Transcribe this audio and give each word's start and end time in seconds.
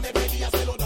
Me 0.00 0.12
pedía, 0.12 0.50
se 0.50 0.66
lo. 0.66 0.85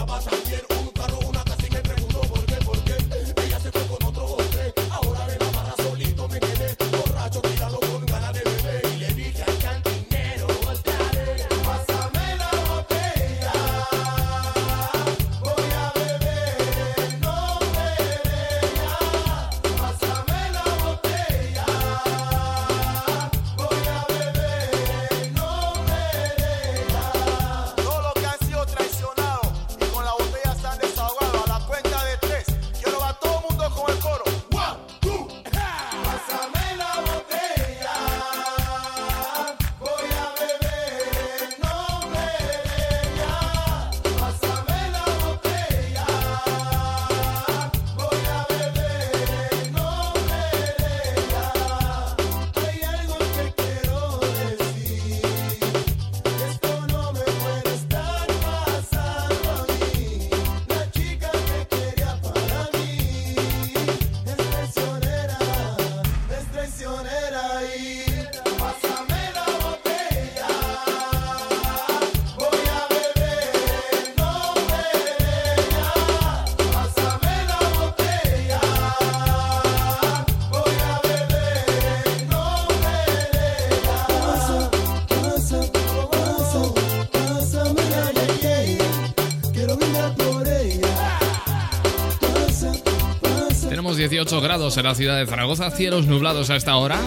18 94.23 94.41
grados 94.41 94.77
en 94.77 94.83
la 94.83 94.93
ciudad 94.93 95.17
de 95.17 95.25
Zaragoza, 95.25 95.71
cielos 95.71 96.05
nublados 96.05 96.51
a 96.51 96.55
esta 96.55 96.75
hora. 96.75 96.99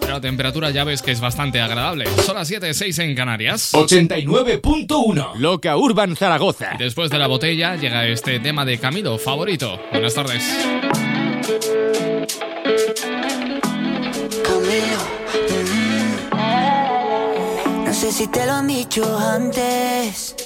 Pero 0.00 0.12
la 0.12 0.20
temperatura 0.20 0.70
ya 0.70 0.84
ves 0.84 1.02
que 1.02 1.10
es 1.10 1.20
bastante 1.20 1.60
agradable. 1.60 2.06
Son 2.24 2.36
las 2.36 2.46
7, 2.46 2.72
6 2.72 2.98
en 3.00 3.16
Canarias. 3.16 3.74
89.1 3.74 5.34
Loca 5.34 5.76
Urban 5.76 6.14
Zaragoza. 6.14 6.76
Después 6.78 7.10
de 7.10 7.18
la 7.18 7.26
botella 7.26 7.74
llega 7.74 8.06
este 8.06 8.38
tema 8.38 8.64
de 8.64 8.78
Camilo 8.78 9.18
favorito. 9.18 9.80
Buenas 9.90 10.14
tardes. 10.14 10.44
Camilo. 14.44 15.00
Mm. 16.36 17.84
No 17.84 17.92
sé 17.92 18.12
si 18.12 18.28
te 18.28 18.46
lo 18.46 18.52
han 18.52 18.68
dicho 18.68 19.18
antes. 19.18 20.36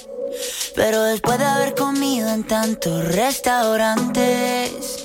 Pero 0.75 1.03
después 1.03 1.37
de 1.37 1.45
haber 1.45 1.75
comido 1.75 2.33
en 2.33 2.43
tantos 2.43 3.05
restaurantes, 3.05 5.04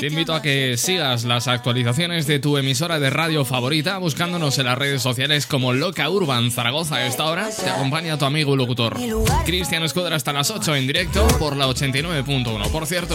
Te 0.00 0.06
invito 0.06 0.34
a 0.34 0.40
que 0.40 0.78
sigas 0.78 1.24
las 1.24 1.46
actualizaciones 1.46 2.26
de 2.26 2.38
tu 2.38 2.56
emisora 2.56 2.98
de 2.98 3.10
radio 3.10 3.44
favorita 3.44 3.98
buscándonos 3.98 4.58
en 4.58 4.64
las 4.64 4.78
redes 4.78 5.02
sociales 5.02 5.44
como 5.46 5.74
Loca 5.74 6.08
Urban 6.08 6.50
Zaragoza. 6.50 7.06
Esta 7.06 7.26
hora 7.26 7.50
te 7.50 7.68
acompaña 7.68 8.16
tu 8.16 8.24
amigo 8.24 8.56
locutor 8.56 8.96
Cristian 9.44 9.82
Escudero 9.82 10.16
hasta 10.16 10.32
las 10.32 10.50
8 10.50 10.74
en 10.76 10.86
directo 10.86 11.28
por 11.38 11.54
la 11.54 11.66
89.1. 11.66 12.70
Por 12.70 12.86
cierto, 12.86 13.14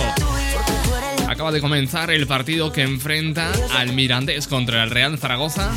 acaba 1.28 1.52
de 1.52 1.60
comenzar 1.60 2.12
el 2.12 2.28
partido 2.28 2.72
que 2.72 2.84
enfrenta 2.84 3.52
al 3.76 3.94
Mirandés 3.94 4.48
contra 4.48 4.84
el 4.84 4.92
Real 4.92 5.18
Zaragoza. 5.18 5.72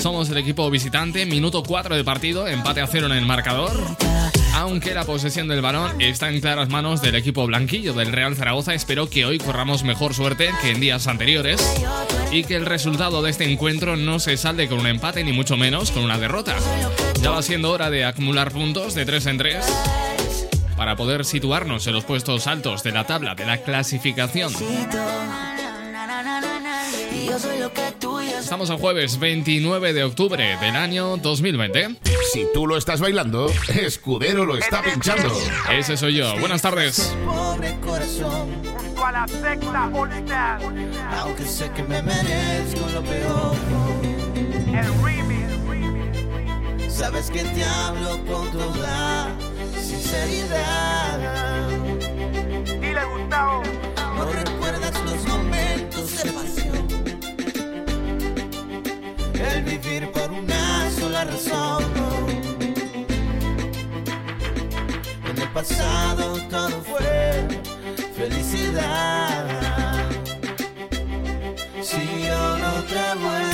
Somos 0.00 0.30
el 0.30 0.38
equipo 0.38 0.70
visitante, 0.70 1.26
minuto 1.26 1.62
4 1.62 1.96
de 1.96 2.02
partido, 2.02 2.48
empate 2.48 2.80
a 2.80 2.86
cero 2.86 3.08
en 3.08 3.12
el 3.12 3.26
marcador. 3.26 3.72
Aunque 4.54 4.94
la 4.94 5.04
posesión 5.04 5.48
del 5.48 5.60
balón 5.60 6.00
está 6.00 6.30
en 6.30 6.40
claras 6.40 6.68
manos 6.68 7.02
del 7.02 7.16
equipo 7.16 7.44
blanquillo 7.44 7.92
del 7.92 8.12
Real 8.12 8.36
Zaragoza, 8.36 8.72
espero 8.72 9.10
que 9.10 9.24
hoy 9.24 9.38
corramos 9.38 9.82
mejor 9.82 10.14
suerte 10.14 10.50
que 10.62 10.70
en 10.70 10.80
días 10.80 11.08
anteriores 11.08 11.60
y 12.30 12.44
que 12.44 12.54
el 12.54 12.64
resultado 12.64 13.20
de 13.20 13.30
este 13.30 13.50
encuentro 13.50 13.96
no 13.96 14.20
se 14.20 14.36
salde 14.36 14.68
con 14.68 14.78
un 14.78 14.86
empate 14.86 15.24
ni 15.24 15.32
mucho 15.32 15.56
menos 15.56 15.90
con 15.90 16.04
una 16.04 16.18
derrota, 16.18 16.56
Ya 17.20 17.30
va 17.30 17.42
siendo 17.42 17.72
hora 17.72 17.90
de 17.90 18.04
acumular 18.04 18.52
puntos 18.52 18.94
de 18.94 19.04
3 19.04 19.26
en 19.26 19.38
3 19.38 19.66
para 20.76 20.94
poder 20.94 21.24
situarnos 21.24 21.86
en 21.86 21.94
los 21.94 22.04
puestos 22.04 22.46
altos 22.46 22.82
de 22.84 22.92
la 22.92 23.04
tabla 23.04 23.34
de 23.34 23.46
la 23.46 23.58
clasificación. 23.58 24.52
Estamos 28.38 28.68
el 28.68 28.76
jueves 28.76 29.18
29 29.18 29.92
de 29.94 30.04
octubre 30.04 30.58
del 30.60 30.76
año 30.76 31.16
2020. 31.16 31.96
Si 32.32 32.46
tú 32.52 32.66
lo 32.66 32.76
estás 32.76 33.00
bailando, 33.00 33.50
Escudero 33.68 34.44
lo 34.44 34.56
está 34.56 34.82
pinchando. 34.82 35.34
Ese 35.70 35.96
soy 35.96 36.16
yo. 36.16 36.38
Buenas 36.38 36.60
tardes. 36.60 37.14
Pobre 37.24 37.78
corazón. 37.80 38.50
a 39.02 39.12
la 39.12 39.26
secta 39.26 39.90
Aunque 41.20 41.44
sé 41.46 41.70
que 41.70 41.82
me 41.82 42.02
merezco 42.02 42.86
lo 42.92 43.02
peor. 43.02 43.56
El 44.66 44.84
remix. 45.02 46.94
Sabes 46.94 47.30
que 47.30 47.42
te 47.42 47.64
hablo 47.64 48.18
con 48.26 48.50
toda 48.52 49.30
sinceridad. 49.80 51.73
Por 60.02 60.30
una 60.32 60.90
sola 60.90 61.24
razón. 61.24 61.84
En 65.30 65.38
el 65.40 65.48
pasado 65.50 66.36
todo 66.50 66.82
fue 66.82 67.46
felicidad. 68.16 69.46
Si 71.82 72.26
yo 72.26 72.58
no 72.58 72.72
te 72.84 73.18
vuelvo 73.22 73.53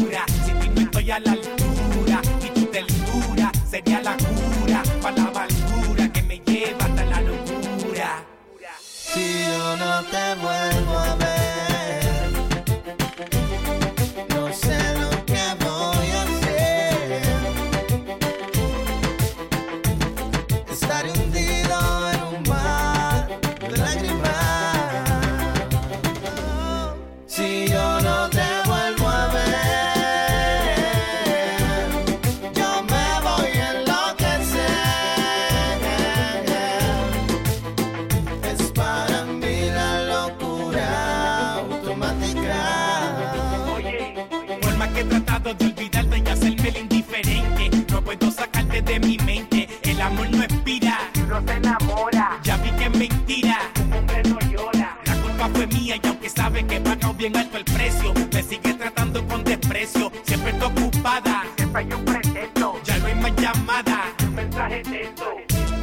bien 57.21 57.37
alto 57.37 57.57
el 57.57 57.65
precio, 57.65 58.13
me 58.33 58.41
sigue 58.41 58.73
tratando 58.73 59.23
con 59.27 59.43
desprecio. 59.43 60.11
Siempre 60.25 60.51
está 60.53 60.65
ocupada, 60.65 61.43
Siempre 61.55 61.81
hay 61.81 61.93
un 61.93 62.03
pretexto. 62.03 62.81
ya 62.83 62.97
no 62.97 63.05
hay 63.05 63.15
más 63.15 63.35
llamada. 63.35 64.13
Un 64.23 64.33
mensaje 64.33 64.81
texto. 64.81 65.25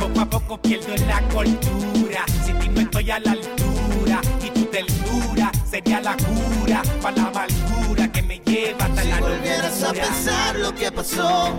Poco 0.00 0.20
a 0.20 0.26
poco 0.26 0.60
pierdo 0.60 0.96
la 1.06 1.20
cordura. 1.28 2.24
Si 2.44 2.52
ti 2.54 2.68
no 2.68 2.80
estoy 2.80 3.10
a 3.12 3.20
la 3.20 3.30
altura 3.32 4.20
y 4.44 4.50
tu 4.50 4.64
ternura 4.64 5.52
sería 5.64 6.00
la 6.00 6.16
cura 6.16 6.82
para 7.00 7.16
la 7.16 7.26
amargura 7.28 8.10
que 8.10 8.22
me 8.22 8.40
lleva 8.40 8.86
hasta 8.86 9.02
Si 9.02 9.08
la 9.08 9.20
volvieras 9.20 9.82
a 9.82 9.86
locura. 9.86 10.06
pensar 10.06 10.56
lo 10.56 10.74
que 10.74 10.90
pasó, 10.90 11.56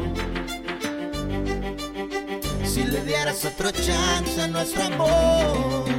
si 2.66 2.84
le 2.84 3.02
dieras 3.06 3.46
otro 3.46 3.72
chance 3.72 4.42
a 4.42 4.48
nuestro 4.48 4.84
amor, 4.84 5.99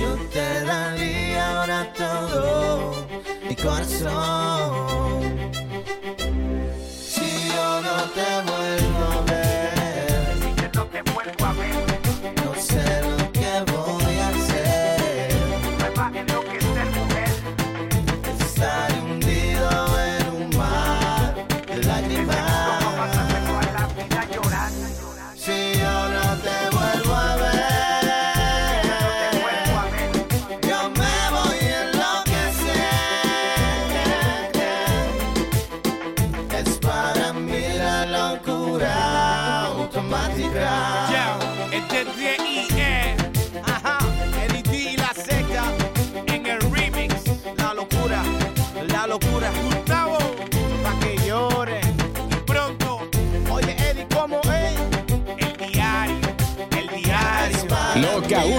yo 0.00 0.16
te 0.32 0.64
daría 0.64 1.60
ahora 1.60 1.92
todo 1.92 3.06
mi 3.48 3.54
corazón. 3.56 5.10
Si 7.12 7.28
yo 7.54 7.68
no 7.86 7.96
te 8.16 8.28
vuelvo 8.48 8.89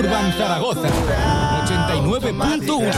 Urban 0.01 0.33
Zaragoza 0.33 0.89
89.1 0.89 2.89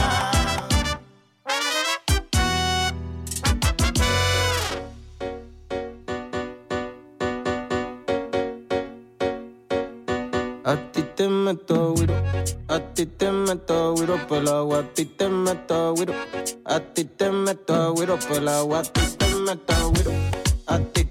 A 10.64 10.76
ti 10.92 11.02
te 11.14 11.28
meto 11.28 11.92
güiro, 11.92 12.14
a 12.68 12.80
ti 12.94 13.04
te 13.04 13.30
meto 13.30 13.94
agua, 14.54 14.78
a 14.78 14.82
ti 14.94 15.04
te 15.04 15.28
meto 15.28 15.94
güiro, 15.94 16.14
a 16.64 16.80
ti 16.80 17.04
te 17.04 17.30
meto 17.30 17.92
güiro 17.92 18.18
por 18.18 18.48
a 18.48 18.82
ti 18.82 19.02
te 19.18 19.26
meto 19.44 19.90
güiro, 19.90 20.12
a 20.66 20.78
ti 20.78 21.04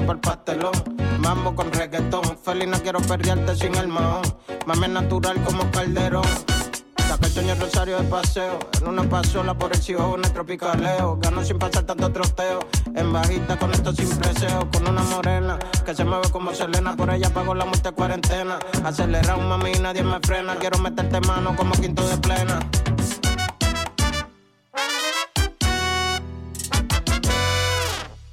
por 0.00 0.20
pastelón, 0.20 0.72
mambo 1.18 1.54
con 1.54 1.70
reggaetón. 1.72 2.38
Feliz 2.42 2.68
no 2.68 2.78
quiero 2.80 3.00
perderte 3.00 3.54
sin 3.56 3.74
el 3.74 3.88
mahón, 3.88 4.22
mame 4.66 4.88
natural 4.88 5.42
como 5.44 5.70
calderón. 5.70 6.24
Saca 7.06 7.26
el 7.26 7.32
sueño 7.32 7.54
rosario 7.56 7.98
de 7.98 8.04
paseo, 8.04 8.58
en 8.80 8.88
una 8.88 9.02
pasola 9.02 9.52
por 9.52 9.70
el 9.72 9.80
en 9.80 10.24
el 10.24 10.32
tropicaleo. 10.32 11.18
Gano 11.20 11.44
sin 11.44 11.58
pasar 11.58 11.84
tanto 11.84 12.10
troteo, 12.10 12.60
en 12.94 13.12
bajita 13.12 13.58
con 13.58 13.72
esto 13.72 13.92
sin 13.92 14.08
preseo. 14.16 14.70
Con 14.72 14.88
una 14.88 15.02
morena 15.02 15.58
que 15.84 15.94
se 15.94 16.04
mueve 16.04 16.30
como 16.30 16.54
Selena, 16.54 16.96
por 16.96 17.10
ella 17.10 17.28
pago 17.28 17.54
la 17.54 17.66
muerte 17.66 17.92
cuarentena. 17.92 18.58
Acelera 18.84 19.36
un 19.36 19.48
mami 19.48 19.72
nadie 19.80 20.02
me 20.02 20.18
frena, 20.20 20.56
quiero 20.56 20.78
meterte 20.78 21.20
mano 21.20 21.54
como 21.54 21.72
quinto 21.72 22.06
de 22.08 22.16
plena. 22.16 22.60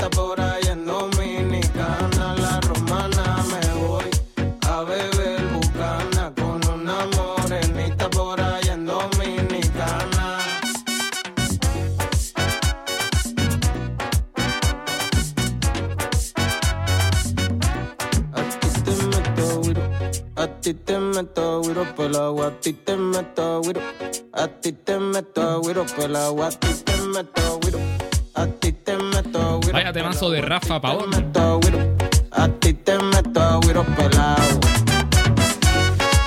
morenita 0.00 0.10
por 0.10 0.40
ahí 0.40 0.62
en 0.70 0.86
Dominicana. 0.86 2.34
La 2.36 2.60
romana 2.60 3.44
me 3.50 3.80
voy 3.80 4.10
a 4.68 4.82
beber 4.82 5.42
bucana 5.52 6.32
con 6.36 6.60
una 6.68 7.06
morenita 7.16 8.08
por 8.10 8.40
ahí 8.40 8.68
en 8.68 8.86
Dominicana. 8.86 10.38
A 18.36 18.42
ti 18.60 18.82
te 18.84 18.96
meto 19.06 19.60
güiro, 19.60 19.82
a 20.36 20.46
ti 20.60 20.74
te 20.74 20.98
meto 20.98 21.62
güiro 21.62 21.94
por 21.94 22.16
agua, 22.16 22.46
a 22.46 22.60
ti 22.60 22.72
te 22.72 22.96
meto 22.96 23.62
a 24.32 24.48
ti 24.48 24.72
te 24.72 24.98
meto 24.98 25.60
güiro 25.60 25.84
por 25.84 26.16
agua, 26.16 26.46
a 26.46 26.50
ti 26.50 26.68
te 26.84 26.96
meto 27.02 27.60
Vaya 29.72 29.92
temazo 29.92 30.30
de 30.30 30.40
Rafa 30.40 30.80
Pavón. 30.80 31.10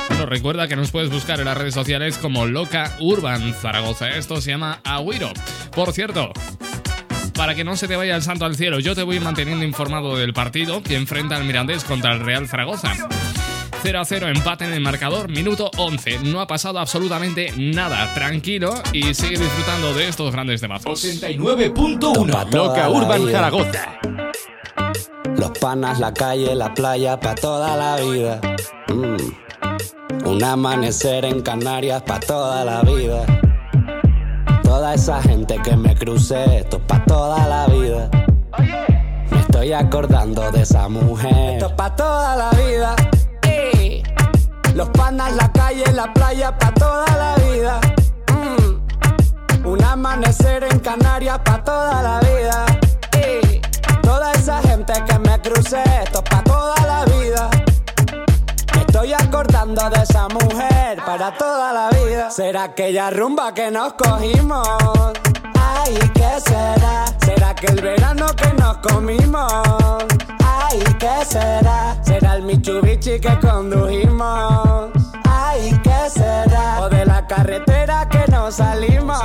Bueno, 0.10 0.26
recuerda 0.26 0.68
que 0.68 0.76
nos 0.76 0.92
puedes 0.92 1.10
buscar 1.10 1.40
en 1.40 1.46
las 1.46 1.58
redes 1.58 1.74
sociales 1.74 2.18
como 2.18 2.46
Loca 2.46 2.96
Urban 3.00 3.54
Zaragoza. 3.54 4.10
Esto 4.10 4.40
se 4.42 4.52
llama 4.52 4.80
Agüiro. 4.84 5.32
Por 5.76 5.92
cierto, 5.92 6.32
para 7.34 7.56
que 7.56 7.64
no 7.64 7.76
se 7.76 7.88
te 7.88 7.96
vaya 7.96 8.16
el 8.16 8.22
santo 8.22 8.46
al 8.46 8.56
cielo, 8.56 8.80
yo 8.80 8.96
te 8.96 9.04
voy 9.04 9.20
manteniendo 9.20 9.66
informado 9.66 10.16
del 10.18 10.34
partido 10.34 10.84
que 10.84 10.96
enfrenta 10.96 11.36
al 11.36 11.46
Mirandés 11.46 11.84
contra 11.84 12.14
el 12.14 12.20
Real 12.20 12.48
Zaragoza. 12.48 12.94
0 13.84 14.00
a 14.00 14.06
0 14.06 14.30
empate 14.30 14.64
en 14.64 14.72
el 14.72 14.80
marcador, 14.80 15.30
minuto 15.30 15.70
11. 15.76 16.20
No 16.20 16.40
ha 16.40 16.48
pasado 16.48 16.80
absolutamente 16.80 17.52
nada. 17.58 18.14
Tranquilo 18.14 18.74
y 18.94 19.14
sigue 19.14 19.38
disfrutando 19.38 19.94
de 19.94 20.08
estos 20.08 20.32
grandes 20.32 20.62
temazos. 20.62 21.04
89.1 21.04 22.54
Loca 22.54 22.90
Urban 22.90 23.30
Zaragoza. 23.30 24.00
Los 25.36 25.52
panas, 25.60 26.00
la 26.00 26.14
calle, 26.14 26.56
la 26.56 26.74
playa, 26.74 27.20
pa' 27.20 27.36
toda 27.36 27.76
la 27.76 27.98
vida. 27.98 28.40
Mm. 28.88 30.30
Un 30.30 30.44
amanecer 30.46 31.26
en 31.26 31.42
Canarias, 31.42 32.04
pa' 32.04 32.22
toda 32.22 32.64
la 32.64 32.84
vida. 32.84 33.26
Toda 34.64 34.94
esa 34.94 35.22
gente 35.22 35.58
que 35.62 35.76
me 35.76 35.94
crucé, 35.94 36.60
esto 36.60 36.78
es 36.78 36.84
pa' 36.84 37.04
toda 37.04 37.46
la 37.50 37.68
vida. 37.68 38.10
Me 39.30 39.40
estoy 39.42 39.74
acordando 39.74 40.50
de 40.52 40.62
esa 40.62 40.88
mujer. 40.88 41.56
Esto 41.56 41.66
es 41.66 41.74
pa' 41.74 41.94
toda 41.94 42.38
la 42.38 42.52
vida. 42.52 42.96
Los 44.74 44.90
panas, 44.90 45.36
la 45.36 45.52
calle, 45.52 45.84
la 45.92 46.12
playa, 46.14 46.58
pa' 46.58 46.74
toda 46.74 47.06
la 47.18 47.36
vida. 47.44 47.80
Mm. 48.32 49.68
Un 49.68 49.84
amanecer 49.84 50.64
en 50.64 50.80
Canarias, 50.80 51.40
pa' 51.46 51.64
toda 51.64 52.02
la 52.02 52.20
vida. 52.22 52.66
Ey. 53.12 53.62
Toda 54.02 54.32
esa 54.32 54.62
gente 54.62 54.94
que 55.08 55.20
me 55.20 55.40
crucé, 55.42 55.84
esto 56.04 56.24
es 56.24 56.30
pa' 56.30 56.44
toda 56.44 56.76
la 56.88 57.06
vida. 57.06 57.50
Me 58.74 58.82
estoy 58.82 59.14
acordando 59.14 59.90
de 59.90 60.02
esa 60.02 60.28
mujer 60.30 61.02
para 61.06 61.32
toda 61.38 61.74
la 61.74 61.90
vida. 61.90 62.32
¿Será 62.32 62.64
aquella 62.64 63.10
rumba 63.10 63.54
que 63.54 63.70
nos 63.70 63.94
cogimos? 63.94 64.68
Ay, 65.60 65.98
¿qué 66.14 66.40
será? 66.40 67.06
¿Será 67.26 67.54
que 67.54 67.68
el 67.68 67.82
verano 67.82 68.28
que 68.36 68.54
nos 68.54 68.78
comimos? 68.78 70.04
Ay, 70.70 70.80
¿qué 71.00 71.26
será? 71.28 71.98
¿Será 72.04 72.36
el 72.36 72.44
Mitsubishi 72.44 73.20
que 73.20 73.38
condujimos? 73.42 74.90
Ay, 75.26 75.72
¿qué 75.84 76.10
será? 76.10 76.82
O 76.82 76.90
de 76.90 77.06
la 77.06 77.26
carretera 77.28 78.08
que 78.10 78.32
nos 78.32 78.56
salimos. 78.56 79.20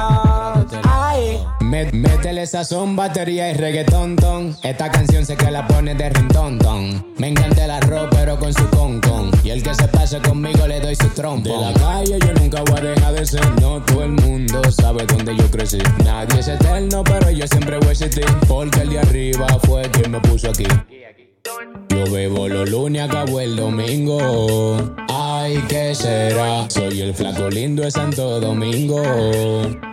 Ay. 0.85 1.45
Mé- 1.61 1.90
Métele 1.92 2.47
sazón, 2.47 2.97
batería 2.97 3.50
y 3.50 3.54
reggaetón, 3.54 4.16
ton. 4.16 4.57
Esta 4.62 4.90
canción 4.90 5.25
sé 5.26 5.37
que 5.37 5.50
la 5.50 5.66
pone 5.66 5.95
de 5.95 6.09
rintón, 6.11 6.59
ton. 6.59 7.07
Me 7.18 7.28
encanta 7.28 7.64
el 7.64 7.71
arroz, 7.71 8.09
pero 8.11 8.38
con 8.38 8.52
su 8.54 8.68
con, 8.71 9.00
con. 9.00 9.30
Y 9.45 9.50
el 9.50 9.62
que 9.62 9.75
se 9.75 9.87
pase 9.88 10.21
conmigo 10.21 10.66
le 10.66 10.80
doy 10.80 10.97
su 10.97 11.09
trompo. 11.11 11.49
De 11.49 11.57
la 11.57 11.73
calle 11.78 12.18
yo 12.21 12.33
nunca 12.35 12.62
voy 12.62 12.78
a 12.78 12.83
dejar 12.83 13.14
de 13.14 13.26
ser. 13.26 13.61
No 13.61 13.83
todo 13.85 14.02
el 14.04 14.12
mundo 14.12 14.62
sabe 14.71 15.04
dónde 15.07 15.37
yo 15.37 15.50
crecí. 15.50 15.78
Nadie 16.04 16.40
es 16.40 16.49
eterno, 16.49 17.04
pero 17.04 17.30
yo 17.30 17.47
siempre 17.47 17.78
voy 17.78 17.88
a 17.88 17.92
existir. 17.92 18.25
Porque 18.49 18.80
el 18.80 18.90
de 18.90 18.99
arriba 19.00 19.47
fue 19.66 19.83
quien 19.90 20.11
me 20.11 20.21
puso 20.21 20.49
aquí. 20.50 20.64
Yo 21.88 22.12
bebo 22.12 22.49
los 22.49 22.69
lunes, 22.69 23.02
acabo 23.02 23.40
el 23.40 23.57
domingo. 23.57 24.76
Ay, 25.09 25.64
¿qué 25.69 25.95
será? 25.95 26.69
Soy 26.69 27.00
el 27.00 27.14
flaco 27.14 27.49
lindo 27.49 27.83
de 27.83 27.90
Santo 27.90 28.38
Domingo. 28.40 29.02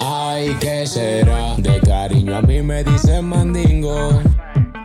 Ay, 0.02 0.56
¿qué 0.60 0.86
será? 0.86 1.56
De 1.58 1.80
cariño 1.80 2.36
a 2.36 2.42
mí 2.42 2.62
me 2.62 2.84
dicen 2.84 3.26
mandingo. 3.26 4.22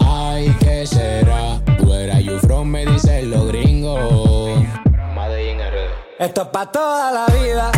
Ay, 0.01 0.55
¿qué 0.61 0.87
será? 0.87 1.61
Where 1.83 2.23
you 2.23 2.39
from? 2.39 2.69
Me 2.69 2.87
dicen 2.87 3.31
los 3.31 3.49
gringos. 3.49 4.59
Esto 6.19 6.43
es 6.43 6.49
pa' 6.49 6.71
toda 6.71 7.11
la 7.11 7.27
vida. 7.35 7.73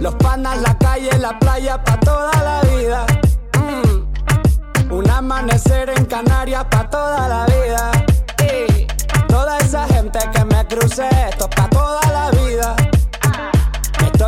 Los 0.00 0.14
panas, 0.14 0.62
la 0.62 0.78
calle, 0.78 1.10
la 1.18 1.38
playa, 1.38 1.82
pa' 1.84 1.98
toda 2.00 2.30
la 2.42 2.60
vida. 2.70 3.06
Un 4.90 5.08
amanecer 5.08 5.88
en 5.96 6.04
Canarias, 6.04 6.64
pa' 6.68 6.90
toda 6.90 7.28
la 7.28 7.46
vida. 7.46 7.90
Ey. 8.38 8.88
Toda 9.28 9.58
esa 9.58 9.86
gente 9.86 10.18
que 10.32 10.44
me 10.44 10.66
crucé, 10.66 11.08
esto 11.28 11.48
es 11.48 11.54
pa' 11.54 11.68
toda 11.70 12.00
la 12.12 12.30
vida. 12.32 12.74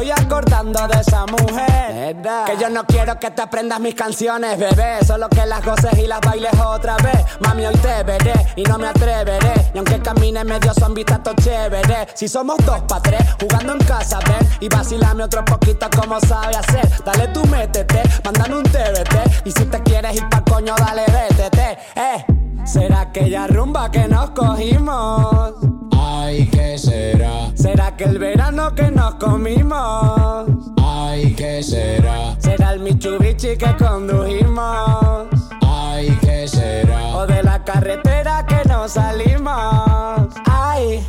Estoy 0.03 0.25
acordando 0.25 0.89
de 0.89 1.01
esa 1.01 1.27
mujer. 1.27 2.17
Que 2.47 2.57
yo 2.61 2.69
no 2.71 2.85
quiero 2.85 3.21
que 3.21 3.31
te 3.31 3.41
aprendas 3.41 3.79
mis 3.79 3.95
canciones, 3.95 4.59
bebé. 4.59 4.99
Solo 5.07 5.29
que 5.29 5.47
las 5.47 5.65
goces 5.65 5.97
y 5.97 6.09
las 6.09 6.21
bailes 6.21 6.51
otra 6.59 6.97
vez. 6.97 7.25
Mami, 7.39 7.67
hoy 7.67 7.75
te 7.77 8.03
veré 8.03 8.35
y 8.57 8.65
no 8.65 8.79
me 8.79 8.89
atreveré. 8.89 9.71
Y 9.73 9.79
aunque 9.79 10.01
camine 10.01 10.43
medio 10.43 10.73
está 10.73 11.23
todo 11.23 11.37
chévere. 11.37 12.09
Si 12.15 12.27
somos 12.27 12.57
dos 12.67 12.81
pa' 12.81 13.01
tres, 13.01 13.23
jugando 13.41 13.75
en 13.75 13.79
casa, 13.79 14.19
ven. 14.27 14.49
Y 14.59 14.69
vacilame 14.69 15.23
otro 15.23 15.45
poquito 15.45 15.87
como 15.97 16.19
sabe 16.19 16.57
hacer. 16.57 17.05
Dale 17.05 17.29
tú 17.29 17.45
métete, 17.47 18.03
mándame 18.25 18.57
un 18.57 18.65
TBT. 18.65 19.47
Y 19.47 19.53
si 19.53 19.65
te 19.67 19.81
quieres 19.85 20.17
ir 20.17 20.29
pa' 20.29 20.43
coño, 20.43 20.75
dale 20.85 21.05
vétete. 21.07 21.79
Eh, 21.95 22.42
será 22.65 23.03
aquella 23.03 23.47
rumba 23.47 23.91
que 23.91 24.09
nos 24.09 24.31
cogimos. 24.31 25.55
Ay, 25.97 26.47
¿qué 26.47 26.79
será? 26.79 27.51
¿Será 27.55 27.97
que 27.97 28.05
el 28.05 28.19
verano 28.19 28.75
que 28.75 28.91
nos 28.91 29.15
comimos? 29.15 30.47
Ay, 30.83 31.35
¿qué 31.35 31.63
será? 31.63 32.37
¿Será 32.39 32.73
el 32.73 32.81
Mitsubishi 32.81 33.57
que 33.57 33.77
condujimos? 33.77 35.29
Ay, 35.67 36.17
¿qué 36.21 36.49
será? 36.49 37.17
¿O 37.17 37.27
de 37.27 37.43
la 37.43 37.63
carretera 37.65 38.47
que 38.47 38.69
nos 38.69 38.93
salimos? 38.93 40.29
Ay, 40.51 41.07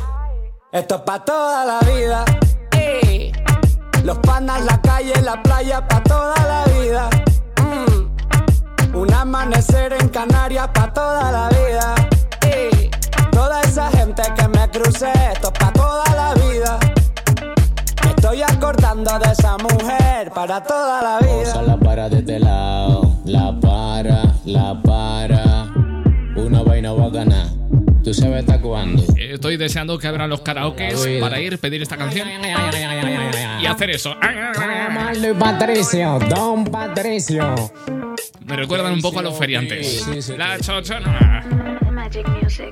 esto 0.72 0.96
es 0.96 1.00
pa' 1.02 1.24
toda 1.24 1.64
la 1.64 1.80
vida. 1.80 2.24
Ey. 2.72 3.32
Los 4.02 4.18
panas, 4.18 4.64
la 4.64 4.80
calle, 4.82 5.14
la 5.22 5.42
playa, 5.42 5.86
pa' 5.86 6.02
toda 6.02 6.34
la 6.46 6.64
vida. 6.72 7.08
Mm. 7.62 8.03
Un 8.94 9.12
amanecer 9.12 9.92
en 10.00 10.08
Canarias 10.08 10.68
pa' 10.72 10.92
toda 10.92 11.32
la 11.32 11.48
vida. 11.48 11.94
Y 12.42 12.90
toda 13.30 13.60
esa 13.62 13.90
gente 13.90 14.22
que 14.36 14.48
me 14.48 14.68
crucé, 14.70 15.12
esto 15.32 15.52
pa' 15.52 15.72
toda 15.72 16.04
la 16.14 16.34
vida. 16.34 16.78
Me 18.04 18.10
estoy 18.10 18.42
acordando 18.42 19.18
de 19.18 19.32
esa 19.32 19.56
mujer 19.58 20.30
para 20.32 20.62
toda 20.62 21.02
la 21.02 21.18
vida. 21.18 21.50
Osa 21.50 21.62
la 21.62 21.76
para 21.76 22.08
desde 22.08 22.18
este 22.18 22.38
lado, 22.38 23.10
la 23.24 23.58
para, 23.60 24.22
la 24.44 24.80
para. 24.82 25.72
Una 26.36 26.62
vaina 26.62 26.92
va 26.92 27.06
a 27.06 27.10
ganar 27.10 27.63
Tú 28.04 28.12
sabes 28.12 28.40
hasta 28.40 28.60
cuándo. 28.60 29.02
Estoy 29.16 29.56
deseando 29.56 29.98
que 29.98 30.06
abran 30.06 30.28
los 30.28 30.42
karaokes 30.42 31.20
para 31.20 31.40
ir, 31.40 31.58
pedir 31.58 31.80
esta 31.80 31.96
canción 31.96 32.28
y 33.60 33.66
hacer 33.66 33.90
eso. 33.90 34.14
Marlo 34.92 35.30
y 35.30 35.34
Patricio, 35.34 36.18
Don 36.28 36.64
Patricio. 36.66 37.54
Me 38.44 38.56
recuerdan 38.56 38.92
un 38.92 39.00
poco 39.00 39.20
a 39.20 39.22
los 39.22 39.38
feriantes. 39.38 40.28
La 40.36 40.60
chochona. 40.60 41.80
Magic 41.90 42.28
Music. 42.28 42.70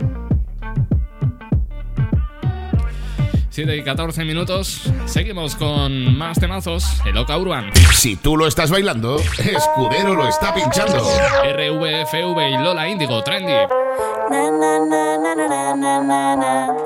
7 3.52 3.76
y 3.76 3.82
14 3.82 4.24
minutos. 4.24 4.90
Seguimos 5.04 5.56
con 5.56 6.16
más 6.16 6.38
temazos. 6.38 6.86
El 7.04 7.18
Oca 7.18 7.36
Urban. 7.36 7.70
Si 7.92 8.16
tú 8.16 8.36
lo 8.36 8.46
estás 8.46 8.70
bailando, 8.70 9.18
Escudero 9.38 10.14
lo 10.14 10.26
está 10.26 10.54
pinchando. 10.54 10.98
RVFV 10.98 12.48
y 12.48 12.62
Lola 12.62 12.88
Índigo, 12.88 13.22
Trendy. 13.22 13.52
Na, 14.30 14.50
na, 14.50 14.78
na, 14.78 15.18
na, 15.18 15.34
na, 15.34 15.74
na, 15.74 16.02
na, 16.02 16.36
na. 16.36 16.76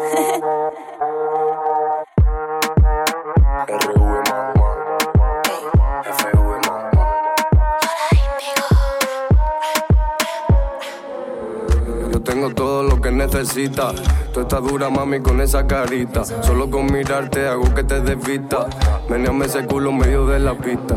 Yo 12.11 12.23
tengo 12.23 12.51
todo 12.55 12.83
lo 12.83 13.01
que 13.01 13.11
necesitas. 13.11 13.95
Tú 14.33 14.41
estás 14.41 14.63
dura, 14.63 14.89
mami, 14.89 15.21
con 15.21 15.41
esa 15.41 15.67
carita. 15.67 16.25
Solo 16.25 16.71
con 16.71 16.87
mirarte 16.87 17.49
hago 17.49 17.75
que 17.75 17.85
te 17.85 18.01
desvista. 18.01 18.67
Meneame 19.11 19.47
ese 19.47 19.67
culo 19.67 19.91
en 19.91 19.99
medio 19.99 20.27
de 20.27 20.39
la 20.39 20.55
pista. 20.55 20.97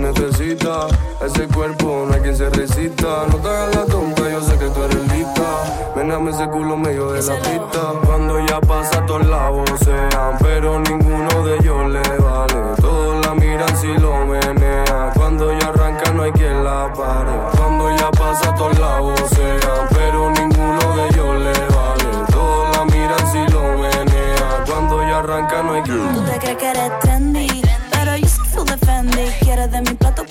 Necesitas. 0.00 0.86
Ese 1.20 1.46
cuerpo 1.48 2.06
no 2.08 2.14
hay 2.14 2.22
quien 2.22 2.34
se 2.34 2.48
resista. 2.48 3.26
No 3.30 3.36
te 3.36 3.48
hagas 3.48 3.76
la 3.76 3.84
tonta, 3.84 4.30
yo 4.30 4.40
sé 4.40 4.56
que 4.58 4.70
tú 4.70 4.82
eres 4.82 5.12
lista. 5.12 5.92
Meneame 5.94 6.30
ese 6.30 6.48
culo 6.48 6.76
medio 6.76 7.12
de 7.12 7.22
la 7.22 7.34
pista. 7.36 7.92
Cuando 8.06 8.38
ya 8.46 8.60
pasa, 8.60 9.04
todos 9.04 9.26
la 9.26 9.50
vocean. 9.50 10.38
Pero 10.40 10.80
ninguno 10.80 11.44
de 11.44 11.56
ellos 11.56 11.90
le 11.90 12.00
vale. 12.18 12.76
Todos 12.80 13.26
la 13.26 13.34
miran 13.34 13.76
si 13.76 13.88
lo 13.98 14.24
menea. 14.24 15.12
Cuando 15.14 15.52
ya 15.52 15.68
arranca, 15.68 16.12
no 16.12 16.22
hay 16.22 16.32
quien 16.32 16.64
la 16.64 16.90
pare. 16.94 17.32
Cuando 17.58 17.94
ya 17.94 18.10
pasa, 18.10 18.54
todos 18.54 18.78
la 18.78 19.00
vocean. 19.00 19.89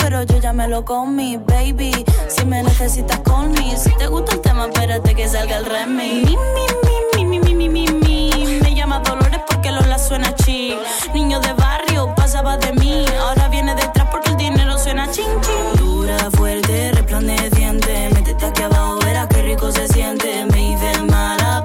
Pero 0.10 0.24
yo 0.24 0.40
ya 0.40 0.54
me 0.54 0.68
lo 0.68 0.84
comí, 0.84 1.38
baby. 1.38 1.92
Si 2.30 2.44
me 2.44 2.64
necesitas, 2.64 3.20
call 3.20 3.50
me. 3.50 3.78
Si 3.78 3.96
te 3.96 4.08
gusta 4.08 4.34
el 4.34 4.42
tema, 4.42 4.66
espérate 4.66 5.14
que 5.14 5.28
salga 5.28 5.58
el 5.58 5.66
remix. 5.66 6.28
Mi, 6.28 6.36
mi, 7.16 7.26
mi, 7.26 7.26
mi, 7.26 7.40
mi, 7.40 7.54
mi, 7.54 7.70
mi, 7.70 7.88
mi. 7.88 8.60
Me 8.60 8.74
llama 8.74 9.02
Dolores 9.02 9.42
porque 9.48 9.72
Lola 9.72 10.00
suena 10.00 10.34
chic. 10.34 10.80
Niño 11.14 11.40
de 11.42 11.54
barrio, 11.54 12.12
pasaba 12.16 12.58
de 12.58 12.74
mí. 12.74 13.06
Ahora 13.22 13.50
viene 13.50 13.76
detrás 13.76 14.08
porque 14.12 14.32
el 14.32 14.38
dinero 14.38 14.80
suena 14.80 15.12
ching, 15.12 15.42
ching. 15.42 15.78
Dura, 15.78 16.18
fuerte, 16.32 16.92
resplandeciente. 16.92 18.10
Métete 18.12 18.48
aquí 18.48 18.64
abajo, 18.64 18.98
verás 19.06 19.28
qué 19.28 19.44
rico 19.44 19.72
se 19.72 19.88
siente. 19.90 20.44
Me 20.46 20.72
hice 20.72 21.04
mala, 21.04 21.64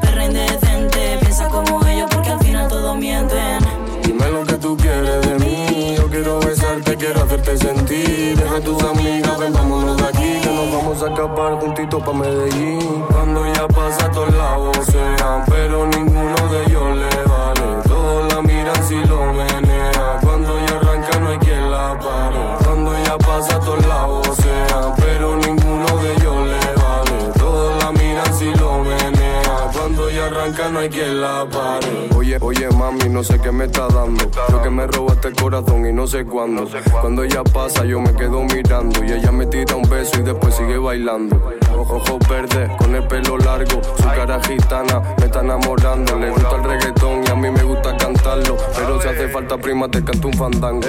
quiero 6.96 7.22
hacerte 7.22 7.56
sentir. 7.56 8.36
Deja 8.36 8.56
a 8.56 8.60
tus 8.60 8.82
amigas, 8.82 9.38
ven, 9.38 9.52
vámonos 9.52 9.96
de 9.96 10.04
aquí. 10.04 10.40
Que 10.42 10.50
nos 10.50 10.72
vamos 10.72 11.02
a 11.02 11.08
escapar 11.08 11.60
juntitos 11.60 12.02
pa' 12.02 12.12
Medellín. 12.12 13.04
Cuando 13.10 13.46
ya 13.52 13.66
pasa, 13.68 14.10
todos 14.10 14.34
la 14.34 14.56
vocean. 14.56 15.44
Pero 15.46 15.86
ninguno 15.86 16.48
de 16.50 16.62
ellos 16.66 16.96
le 16.96 17.22
vale. 17.24 17.82
Todos 17.88 18.32
la 18.32 18.42
miran 18.42 18.88
si 18.88 18.96
lo 19.06 19.32
menea. 19.32 20.18
Cuando 20.22 20.58
ya 20.66 20.76
arranca, 20.76 21.18
no 21.20 21.28
hay 21.30 21.38
quien 21.38 21.70
la 21.70 21.98
pare. 21.98 22.64
Cuando 22.64 22.92
ya 23.04 23.18
pasa, 23.18 23.60
todos 23.60 23.86
la 23.86 24.04
vocean. 24.04 24.94
Pero 24.96 25.36
ninguno 25.36 25.86
de 25.98 26.12
ellos 26.12 26.36
le 26.46 26.82
vale. 26.82 27.32
Todos 27.38 27.82
la 27.82 27.92
miran 27.92 28.34
si 28.34 28.54
lo 28.54 28.78
menea. 28.78 29.70
Cuando 29.72 30.10
ya 30.10 30.26
arranca, 30.26 30.68
no 30.68 30.78
hay 30.80 30.88
quien 30.88 31.20
la 31.20 31.46
pare. 31.46 32.13
Oye, 32.40 32.68
mami, 32.70 33.10
no 33.10 33.22
sé 33.22 33.38
qué 33.38 33.52
me 33.52 33.66
está 33.66 33.86
dando. 33.86 34.24
Lo 34.50 34.62
que 34.62 34.70
me 34.70 34.86
robaste 34.86 35.28
el 35.28 35.36
corazón 35.36 35.86
y 35.86 35.92
no 35.92 36.06
sé 36.06 36.24
cuándo. 36.24 36.66
Cuando 37.00 37.22
ella 37.22 37.44
pasa, 37.44 37.84
yo 37.84 38.00
me 38.00 38.14
quedo 38.14 38.42
mirando. 38.44 39.04
Y 39.04 39.12
ella 39.12 39.30
me 39.30 39.44
tira 39.46 39.76
un 39.76 39.88
beso 39.88 40.18
y 40.20 40.22
después 40.22 40.54
sigue 40.54 40.78
bailando. 40.78 41.40
Ojos 41.76 42.18
verdes, 42.28 42.70
con 42.78 42.94
el 42.94 43.06
pelo 43.06 43.36
largo. 43.36 43.80
Su 43.96 44.04
cara 44.04 44.40
gitana 44.42 45.02
me 45.18 45.26
está 45.26 45.40
enamorando. 45.40 46.18
Le 46.18 46.30
gusta 46.30 46.56
el 46.56 46.64
reggaetón 46.64 47.24
y 47.26 47.30
a 47.30 47.34
mí 47.34 47.50
me 47.50 47.62
gusta 47.62 47.94
cantarlo. 47.96 48.56
Pero 48.74 49.00
si 49.02 49.08
hace 49.08 49.28
falta 49.28 49.58
prima, 49.58 49.88
te 49.88 50.02
canto 50.02 50.28
un 50.28 50.34
fandango. 50.34 50.88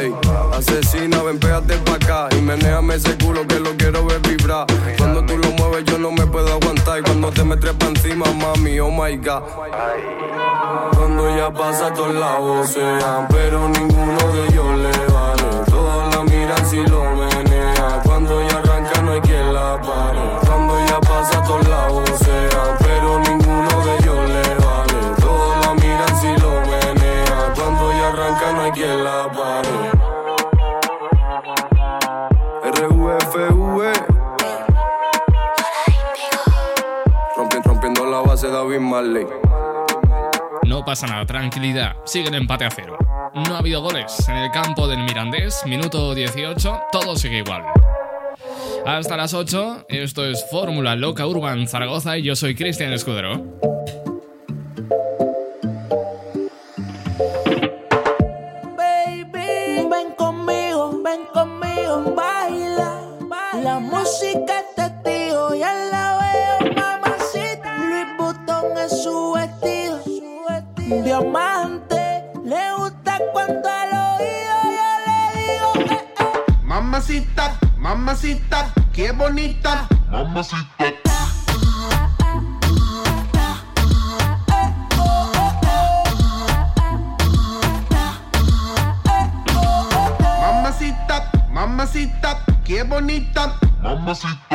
Asesina, 0.54 1.22
ven, 1.22 1.38
pégate 1.38 1.76
pa' 1.80 1.96
acá. 1.96 2.30
Y 2.38 2.42
menéame 2.42 2.96
ese 2.96 3.18
culo 3.18 3.46
que 3.46 3.60
lo 3.60 3.76
quiero 3.76 4.06
ver 4.06 4.22
vibrar. 4.22 4.66
Cuando 4.98 5.26
tú 5.26 5.38
lo 5.38 5.50
mueves, 5.52 5.84
yo 5.84 5.98
no 5.98 6.12
me 6.12 6.26
puedo 6.28 6.48
aguantar. 6.54 7.00
Y 7.00 7.04
cuando 7.04 7.30
te 7.32 7.44
me 7.44 7.58
trepa 7.58 7.88
encima, 7.88 8.26
mami, 8.32 8.80
oh 8.80 8.90
my 8.90 9.18
god. 9.18 9.44
Ya 11.30 11.52
pasa, 11.52 11.94
todos 11.94 12.14
la. 12.16 12.36
Pero 13.30 13.68
ninguno 13.70 14.18
de 14.34 14.46
ellos 14.48 14.78
le 14.78 14.92
vale. 15.14 15.66
Todos 15.70 16.16
la 16.16 16.24
miran 16.24 16.66
si 16.70 16.78
lo 16.86 17.04
menea. 17.16 18.02
Cuando 18.04 18.42
ya 18.48 18.58
arranca, 18.58 19.02
no 19.02 19.12
hay 19.12 19.22
quien 19.22 19.54
la 19.54 19.80
pare. 19.82 20.20
Cuando 20.46 20.80
ya 20.86 21.00
pasa, 21.02 21.44
todos 21.44 21.68
la 21.68 21.88
vocean. 21.88 22.78
Pero 22.80 23.20
ninguno 23.20 23.86
de 23.86 23.96
ellos 24.00 24.30
le 24.30 24.56
vale. 24.66 25.16
Todos 25.20 25.66
la 25.66 25.74
miran 25.74 26.16
si 26.22 26.28
lo 26.42 26.52
menea. 26.62 27.54
Cuando 27.56 27.92
ya 27.92 28.08
arranca, 28.10 28.52
no 28.54 28.62
hay 28.64 28.72
quien 28.72 29.04
la 29.04 29.32
pare. 29.32 29.76
RUFV. 32.64 33.94
Rompi- 37.38 37.62
Rompiendo 37.64 38.06
la 38.06 38.22
base, 38.22 38.48
David 38.50 38.80
Marley. 38.80 39.45
Pasa 40.86 41.08
nada, 41.08 41.26
tranquilidad. 41.26 41.96
Sigue 42.06 42.28
el 42.28 42.36
empate 42.36 42.64
a 42.64 42.70
cero. 42.70 42.98
No 43.34 43.56
ha 43.56 43.58
habido 43.58 43.82
goles 43.82 44.30
en 44.30 44.36
el 44.36 44.52
campo 44.52 44.88
del 44.88 45.00
Mirandés. 45.00 45.64
Minuto 45.66 46.14
18. 46.14 46.82
Todo 46.92 47.16
sigue 47.16 47.40
igual. 47.40 47.64
Hasta 48.86 49.18
las 49.18 49.34
8. 49.34 49.88
Esto 49.90 50.26
es 50.26 50.46
Fórmula 50.52 50.96
Loca 50.96 51.26
Urban 51.26 51.68
Zaragoza 51.68 52.20
y 52.20 52.22
yo 52.22 52.36
soy 52.36 52.54
Cristian 52.54 52.94
Escudero. 52.94 53.44
Baby, 58.78 59.88
ven 59.90 60.12
conmigo, 60.16 61.02
ven 61.04 61.26
conmigo, 61.34 62.14
baila. 62.16 63.02
La 63.64 63.80
música 63.80 64.64
diamante. 71.06 72.24
Le 72.44 72.74
gusta 72.78 73.20
cuando 73.32 73.70
al 73.70 73.90
oído 74.18 74.56
yo 74.78 74.90
le 75.06 75.20
digo, 75.40 75.92
eh, 75.92 76.14
eh. 76.20 76.64
Mamacita, 76.64 77.58
mamacita, 77.78 78.74
qué 78.92 79.12
bonita. 79.12 79.88
Mamacita. 80.10 80.94
Mamacita, 90.42 91.32
mamacita, 91.52 92.40
qué 92.64 92.84
bonita. 92.84 93.56
Mamacita. 93.82 94.55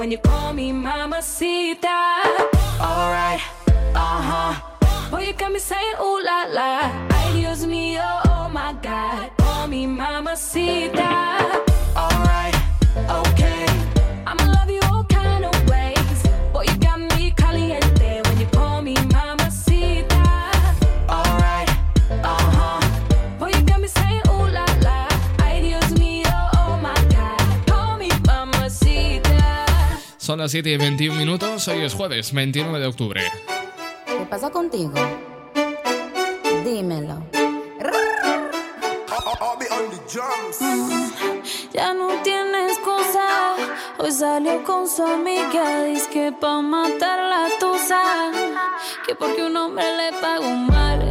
When 0.00 0.10
you 0.10 0.16
call 0.16 0.54
me 0.54 0.72
mamacita. 0.72 2.00
Alright, 2.80 3.42
uh 3.94 4.20
huh. 4.30 5.10
Boy, 5.10 5.26
you 5.26 5.34
got 5.34 5.52
me 5.52 5.58
saying 5.58 5.96
ooh 6.00 6.22
la 6.24 6.44
la. 6.48 6.88
Ay 7.12 7.28
Dios 7.36 7.66
mío, 7.66 8.00
oh 8.32 8.48
my 8.48 8.72
God. 8.80 9.28
Call 9.36 9.68
me 9.68 9.84
mamacita. 9.84 11.12
Alright, 11.94 12.56
okay. 12.96 13.66
I'ma 14.24 14.44
love 14.56 14.70
you 14.70 14.79
Son 30.30 30.38
las 30.38 30.52
7 30.52 30.70
y 30.70 30.76
21 30.76 31.18
minutos, 31.18 31.66
hoy 31.66 31.82
es 31.82 31.92
jueves 31.92 32.32
29 32.32 32.78
de 32.78 32.86
octubre. 32.86 33.20
¿Qué 34.06 34.24
pasa 34.30 34.48
contigo? 34.48 34.92
Dímelo. 36.64 37.20
Ya 41.72 41.94
no 41.94 42.10
tiene 42.22 42.68
excusa. 42.68 43.56
Hoy 43.98 44.12
salió 44.12 44.62
con 44.62 44.88
su 44.88 45.02
amiga. 45.02 45.82
Dice 45.86 46.08
que 46.10 46.30
pa' 46.30 46.62
matar 46.62 47.18
la 47.18 47.48
tusa. 47.58 48.30
Que 49.04 49.16
porque 49.16 49.42
un 49.42 49.56
hombre 49.56 49.84
le 49.96 50.12
pagó 50.20 50.48
mal. 50.48 51.10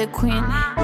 the 0.00 0.06
queen. 0.06 0.80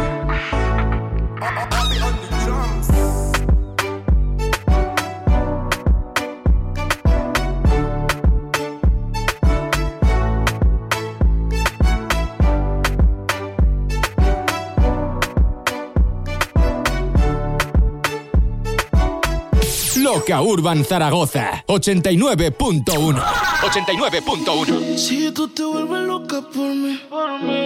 Loca 20.06 20.40
Urban 20.40 20.84
Zaragoza 20.84 21.64
89.1 21.66 23.46
89.1 23.62 24.96
Si 24.96 25.30
tú 25.32 25.48
te 25.48 25.64
vuelves 25.64 26.06
loca 26.06 26.42
por 26.42 26.74
mí, 26.74 27.00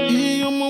y 0.08 0.38
yo 0.38 0.50
me 0.50 0.69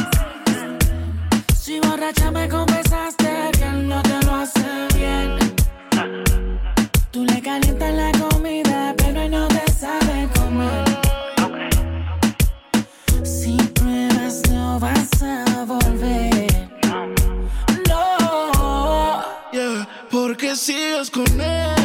Borracha 2.01 2.31
me 2.31 2.49
confesaste 2.49 3.29
que 3.51 3.63
él 3.63 3.87
no 3.87 4.01
te 4.01 4.25
lo 4.25 4.33
hace 4.33 4.87
bien. 4.95 5.37
Tú 7.11 7.23
le 7.25 7.39
calientas 7.39 7.93
la 7.93 8.11
comida, 8.13 8.95
pero 8.97 9.21
él 9.21 9.29
no 9.29 9.47
te 9.47 9.71
sabe 9.71 10.27
comer. 10.33 10.83
Si 13.23 13.55
pruebas, 13.75 14.41
no 14.49 14.79
vas 14.79 15.21
a 15.21 15.63
volver. 15.63 16.69
No. 17.87 19.23
Yeah, 19.53 19.87
porque 20.09 20.55
sigues 20.55 21.11
con 21.11 21.39
él. 21.39 21.80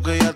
Por 0.00 0.12
el 0.12 0.35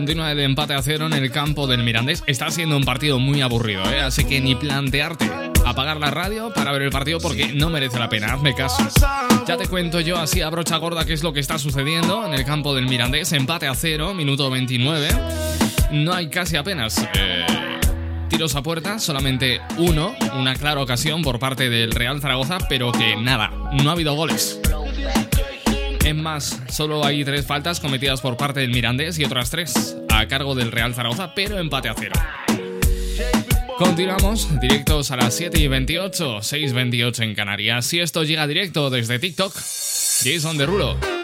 Continúa 0.00 0.32
el 0.32 0.40
empate 0.40 0.72
a 0.72 0.80
cero 0.80 1.04
en 1.04 1.12
el 1.12 1.30
campo 1.30 1.66
del 1.66 1.82
Mirandés. 1.82 2.24
Está 2.26 2.50
siendo 2.50 2.74
un 2.74 2.84
partido 2.84 3.18
muy 3.18 3.42
aburrido, 3.42 3.84
¿eh? 3.92 4.00
así 4.00 4.24
que 4.24 4.40
ni 4.40 4.54
plantearte 4.54 5.30
apagar 5.66 5.98
la 5.98 6.10
radio 6.10 6.50
para 6.54 6.72
ver 6.72 6.80
el 6.80 6.90
partido 6.90 7.20
porque 7.20 7.52
no 7.52 7.68
merece 7.68 7.98
la 7.98 8.08
pena. 8.08 8.32
Hazme 8.32 8.54
caso. 8.54 8.82
Ya 9.46 9.58
te 9.58 9.66
cuento 9.66 10.00
yo 10.00 10.16
así 10.16 10.40
a 10.40 10.48
brocha 10.48 10.78
gorda 10.78 11.04
qué 11.04 11.12
es 11.12 11.22
lo 11.22 11.34
que 11.34 11.40
está 11.40 11.58
sucediendo 11.58 12.24
en 12.24 12.32
el 12.32 12.46
campo 12.46 12.74
del 12.74 12.86
Mirandés. 12.86 13.30
Empate 13.34 13.66
a 13.66 13.74
cero, 13.74 14.14
minuto 14.14 14.48
29. 14.48 15.08
No 15.90 16.14
hay 16.14 16.30
casi 16.30 16.56
apenas. 16.56 17.06
eh, 17.14 17.44
tiros 18.30 18.56
a 18.56 18.62
puerta, 18.62 18.98
solamente 18.98 19.60
uno, 19.76 20.14
una 20.34 20.54
clara 20.54 20.80
ocasión 20.80 21.20
por 21.20 21.38
parte 21.38 21.68
del 21.68 21.92
Real 21.92 22.22
Zaragoza, 22.22 22.56
pero 22.70 22.90
que 22.90 23.16
nada, 23.16 23.50
no 23.74 23.90
ha 23.90 23.92
habido 23.92 24.14
goles. 24.14 24.58
Más, 26.14 26.60
solo 26.68 27.04
hay 27.04 27.24
tres 27.24 27.46
faltas 27.46 27.80
cometidas 27.80 28.20
por 28.20 28.36
parte 28.36 28.60
del 28.60 28.70
Mirandés 28.70 29.18
y 29.18 29.24
otras 29.24 29.50
tres 29.50 29.96
a 30.08 30.26
cargo 30.26 30.54
del 30.54 30.72
Real 30.72 30.94
Zaragoza, 30.94 31.34
pero 31.34 31.58
empate 31.58 31.88
a 31.88 31.94
cero. 31.94 32.14
Continuamos, 33.78 34.60
directos 34.60 35.10
a 35.10 35.16
las 35.16 35.34
7 35.34 35.58
y 35.58 35.66
28, 35.66 36.40
6.28 36.40 37.22
en 37.22 37.34
Canarias. 37.34 37.86
Si 37.86 37.98
esto 37.98 38.24
llega 38.24 38.46
directo 38.46 38.90
desde 38.90 39.18
TikTok, 39.18 39.54
Jason 39.54 40.58
Derulo. 40.58 41.19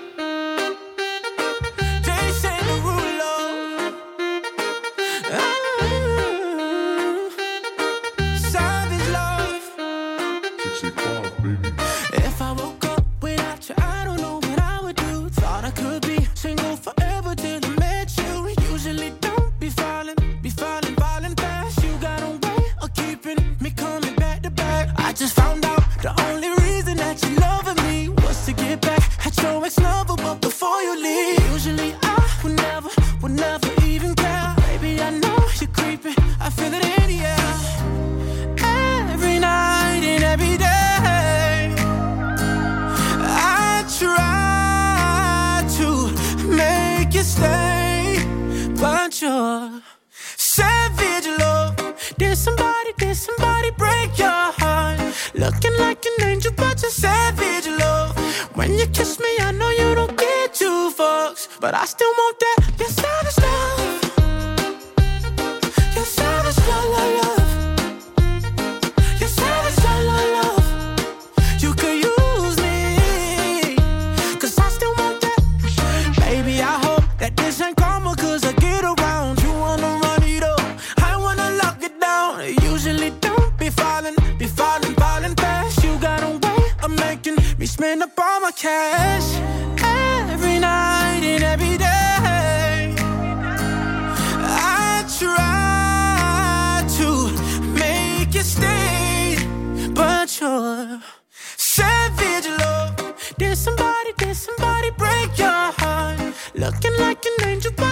When 58.66 58.80
you 58.80 58.86
kiss 58.88 59.20
me, 59.20 59.32
I 59.38 59.52
know 59.52 59.70
you 59.70 59.94
don't 59.94 60.18
get 60.18 60.52
two 60.52 60.90
fucks, 60.90 61.46
but 61.60 61.72
I 61.72 61.84
still 61.84 62.10
want 62.10 62.40
that. 62.40 62.72
Yes, 62.80 62.98
I 62.98 63.25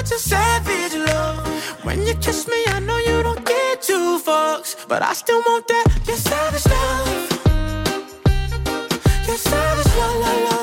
such 0.04 0.16
a 0.16 0.20
savage 0.20 0.94
love. 0.94 1.46
When 1.84 2.06
you 2.06 2.14
kiss 2.14 2.46
me, 2.46 2.64
I 2.68 2.80
know 2.80 2.98
you 2.98 3.22
don't 3.22 3.44
get 3.44 3.82
two 3.82 4.18
fucks, 4.18 4.86
but 4.88 5.02
I 5.02 5.12
still 5.14 5.40
want 5.40 5.66
that. 5.68 5.86
Your 6.06 6.16
savage 6.16 6.66
love. 6.66 7.30
Your 9.26 9.36
savage 9.36 9.96
love. 9.96 10.53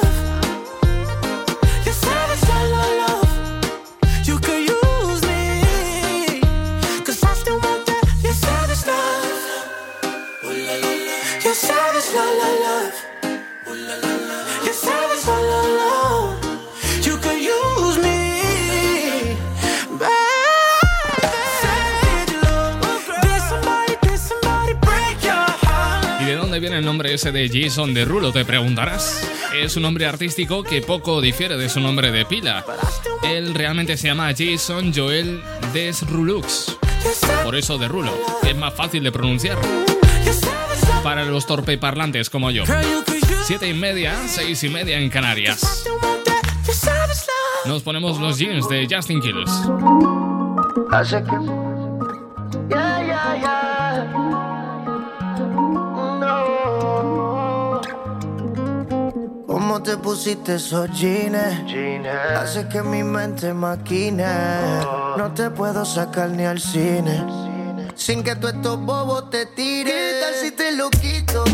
el 26.82 26.86
nombre 26.88 27.14
ese 27.14 27.32
de 27.32 27.48
Jason 27.48 27.94
de 27.94 28.06
Rulo 28.06 28.32
te 28.32 28.44
preguntarás. 28.44 29.22
Es 29.56 29.76
un 29.76 29.84
nombre 29.84 30.08
artístico 30.08 30.64
que 30.64 30.82
poco 30.82 31.22
difiere 31.22 31.56
de 31.56 31.70
su 31.70 31.80
nombre 31.80 32.12
de 32.12 32.26
pila. 32.26 32.66
Él 33.22 33.54
realmente 33.54 33.98
se 33.98 34.08
llama 34.08 34.34
Jason 34.36 34.92
Joel 34.92 35.44
Desrulux. 35.74 36.76
Por 37.44 37.56
eso 37.56 37.78
Derulo, 37.78 38.12
es 38.42 38.58
más 38.58 38.74
fácil 38.74 39.04
de 39.04 39.12
pronunciar. 39.12 39.60
Para 41.04 41.24
los 41.24 41.46
torpeparlantes 41.46 42.32
como 42.32 42.50
yo. 42.50 42.64
Siete 43.44 43.70
y 43.70 43.76
media, 43.76 44.16
seis 44.28 44.64
y 44.64 44.70
media 44.70 44.98
en 44.98 45.12
Canarias. 45.12 45.86
Nos 47.66 47.84
ponemos 47.84 48.20
los 48.20 48.40
jeans 48.40 48.68
de 48.68 48.88
Justin 48.90 49.22
Quiles. 49.22 49.52
Como 59.72 59.84
te 59.84 59.96
pusiste 59.96 60.56
esos 60.56 60.92
jeans, 60.92 61.66
jeans. 61.66 62.06
Hace 62.06 62.68
que 62.68 62.82
mi 62.82 63.06
mente 63.06 63.54
maquine. 63.54 64.26
Oh. 64.86 65.16
No 65.18 65.34
te 65.34 65.50
puedo 65.50 65.86
sacar 65.86 66.30
ni 66.32 66.44
al 66.44 66.60
cine. 66.60 67.24
Sin 67.96 68.22
que 68.22 68.36
tú 68.36 68.50
estos 68.50 68.78
bobos 68.82 69.30
te 69.30 69.46
tires. 69.46 69.94
¿Qué 69.94 70.20
tal 70.20 70.34
si 70.34 70.52
te 70.52 70.74
lo 70.74 70.90
quito? 70.90 71.46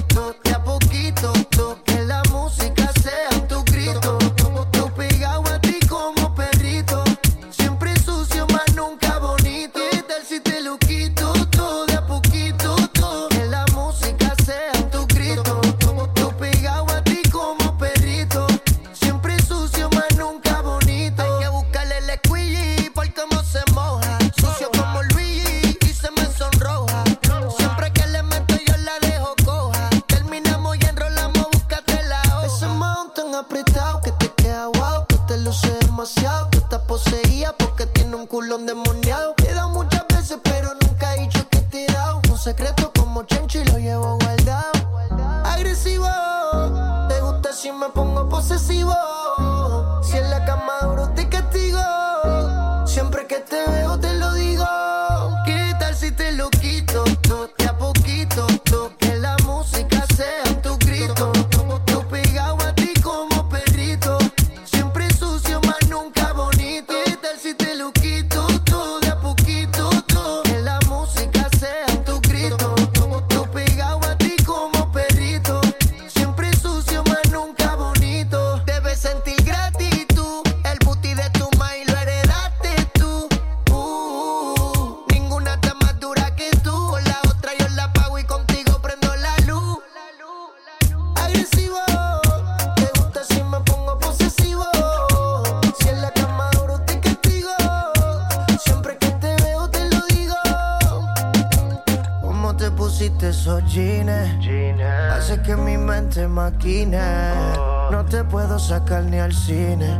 cine. 109.47 109.99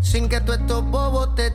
Sin 0.00 0.28
que 0.28 0.40
tú 0.40 0.52
estos 0.52 0.84
bobos 0.84 1.34
te 1.34 1.47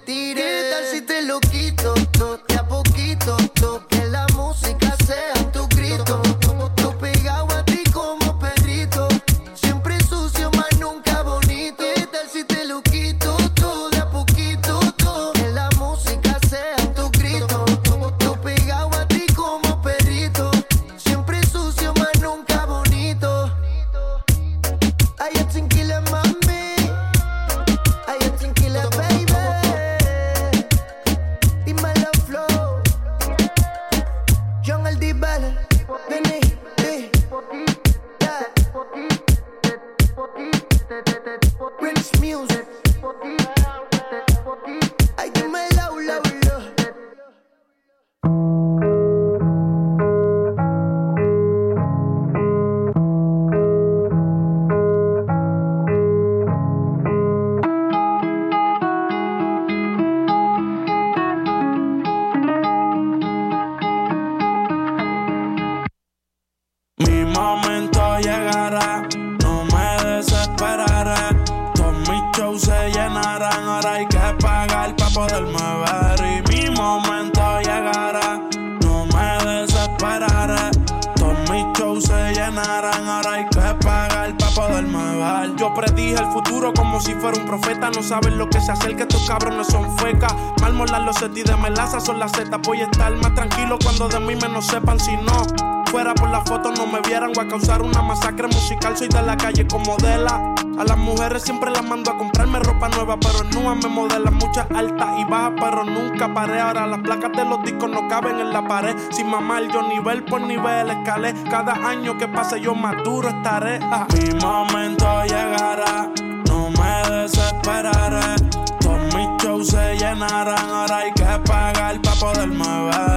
como 86.76 87.00
si 87.00 87.14
fuera 87.14 87.40
un 87.40 87.46
profeta. 87.46 87.90
No 87.92 88.04
saben 88.04 88.38
lo 88.38 88.50
que 88.50 88.60
se 88.60 88.72
acerca, 88.72 89.04
estos 89.04 89.28
cabrones 89.28 89.68
son 89.68 89.96
fecas. 89.98 90.34
Mármol 90.62 90.90
las 90.92 91.02
los 91.04 91.38
y 91.38 91.44
de 91.44 91.56
melaza 91.58 92.00
son 92.00 92.20
las 92.20 92.32
Z. 92.32 92.58
Voy 92.58 92.82
a 92.82 92.86
estar 92.86 93.16
más 93.18 93.34
tranquilo 93.34 93.78
cuando 93.82 94.08
de 94.08 94.20
mí 94.20 94.36
menos 94.36 94.68
sepan 94.68 95.00
si 95.00 95.16
no 95.18 95.73
fuera 95.94 96.16
por 96.16 96.32
la 96.32 96.42
foto 96.42 96.72
no 96.72 96.88
me 96.88 97.00
vieran. 97.02 97.32
Voy 97.34 97.46
a 97.46 97.48
causar 97.48 97.84
una 97.84 98.02
masacre 98.02 98.48
musical, 98.48 98.98
soy 98.98 99.10
de 99.10 99.22
la 99.22 99.38
calle 99.38 99.68
como 99.68 99.86
modela. 99.86 100.56
A 100.80 100.84
las 100.84 100.98
mujeres 100.98 101.44
siempre 101.44 101.70
las 101.70 101.84
mando 101.84 102.10
a 102.10 102.18
comprarme 102.18 102.58
ropa 102.58 102.90
nueva, 102.90 103.16
pero 103.20 103.44
no 103.44 103.76
me 103.76 103.88
modelan 103.88 104.34
muchas 104.34 104.66
altas 104.72 105.10
y 105.20 105.24
bajas, 105.26 105.54
pero 105.60 105.84
nunca 105.84 106.34
paré. 106.34 106.60
Ahora 106.60 106.88
las 106.88 107.00
placas 107.00 107.32
de 107.34 107.46
los 107.46 107.64
discos 107.64 107.92
no 107.92 108.08
caben 108.08 108.40
en 108.40 108.52
la 108.52 108.68
pared. 108.68 108.96
Sin 109.12 109.28
mamar, 109.28 109.72
yo 109.72 109.84
nivel 109.84 110.24
por 110.24 110.42
nivel 110.42 110.90
escalé. 110.90 111.36
Cada 111.52 111.74
año 111.74 112.18
que 112.18 112.28
pase 112.28 112.60
yo 112.60 112.74
más 112.74 112.96
duro 113.04 113.30
estaré. 113.30 113.78
Ah. 113.84 114.08
Mi 114.14 114.34
momento 114.40 115.24
llegará, 115.26 116.10
no 116.48 116.72
me 116.72 117.18
desesperaré. 117.18 118.36
Todos 118.80 119.14
mis 119.14 119.44
shows 119.44 119.68
se 119.68 119.96
llenarán, 119.96 120.70
ahora 120.72 120.98
hay 120.98 121.12
que 121.14 121.40
pagar 121.46 122.02
para 122.02 122.20
poderme 122.20 122.66
ver. 122.66 123.13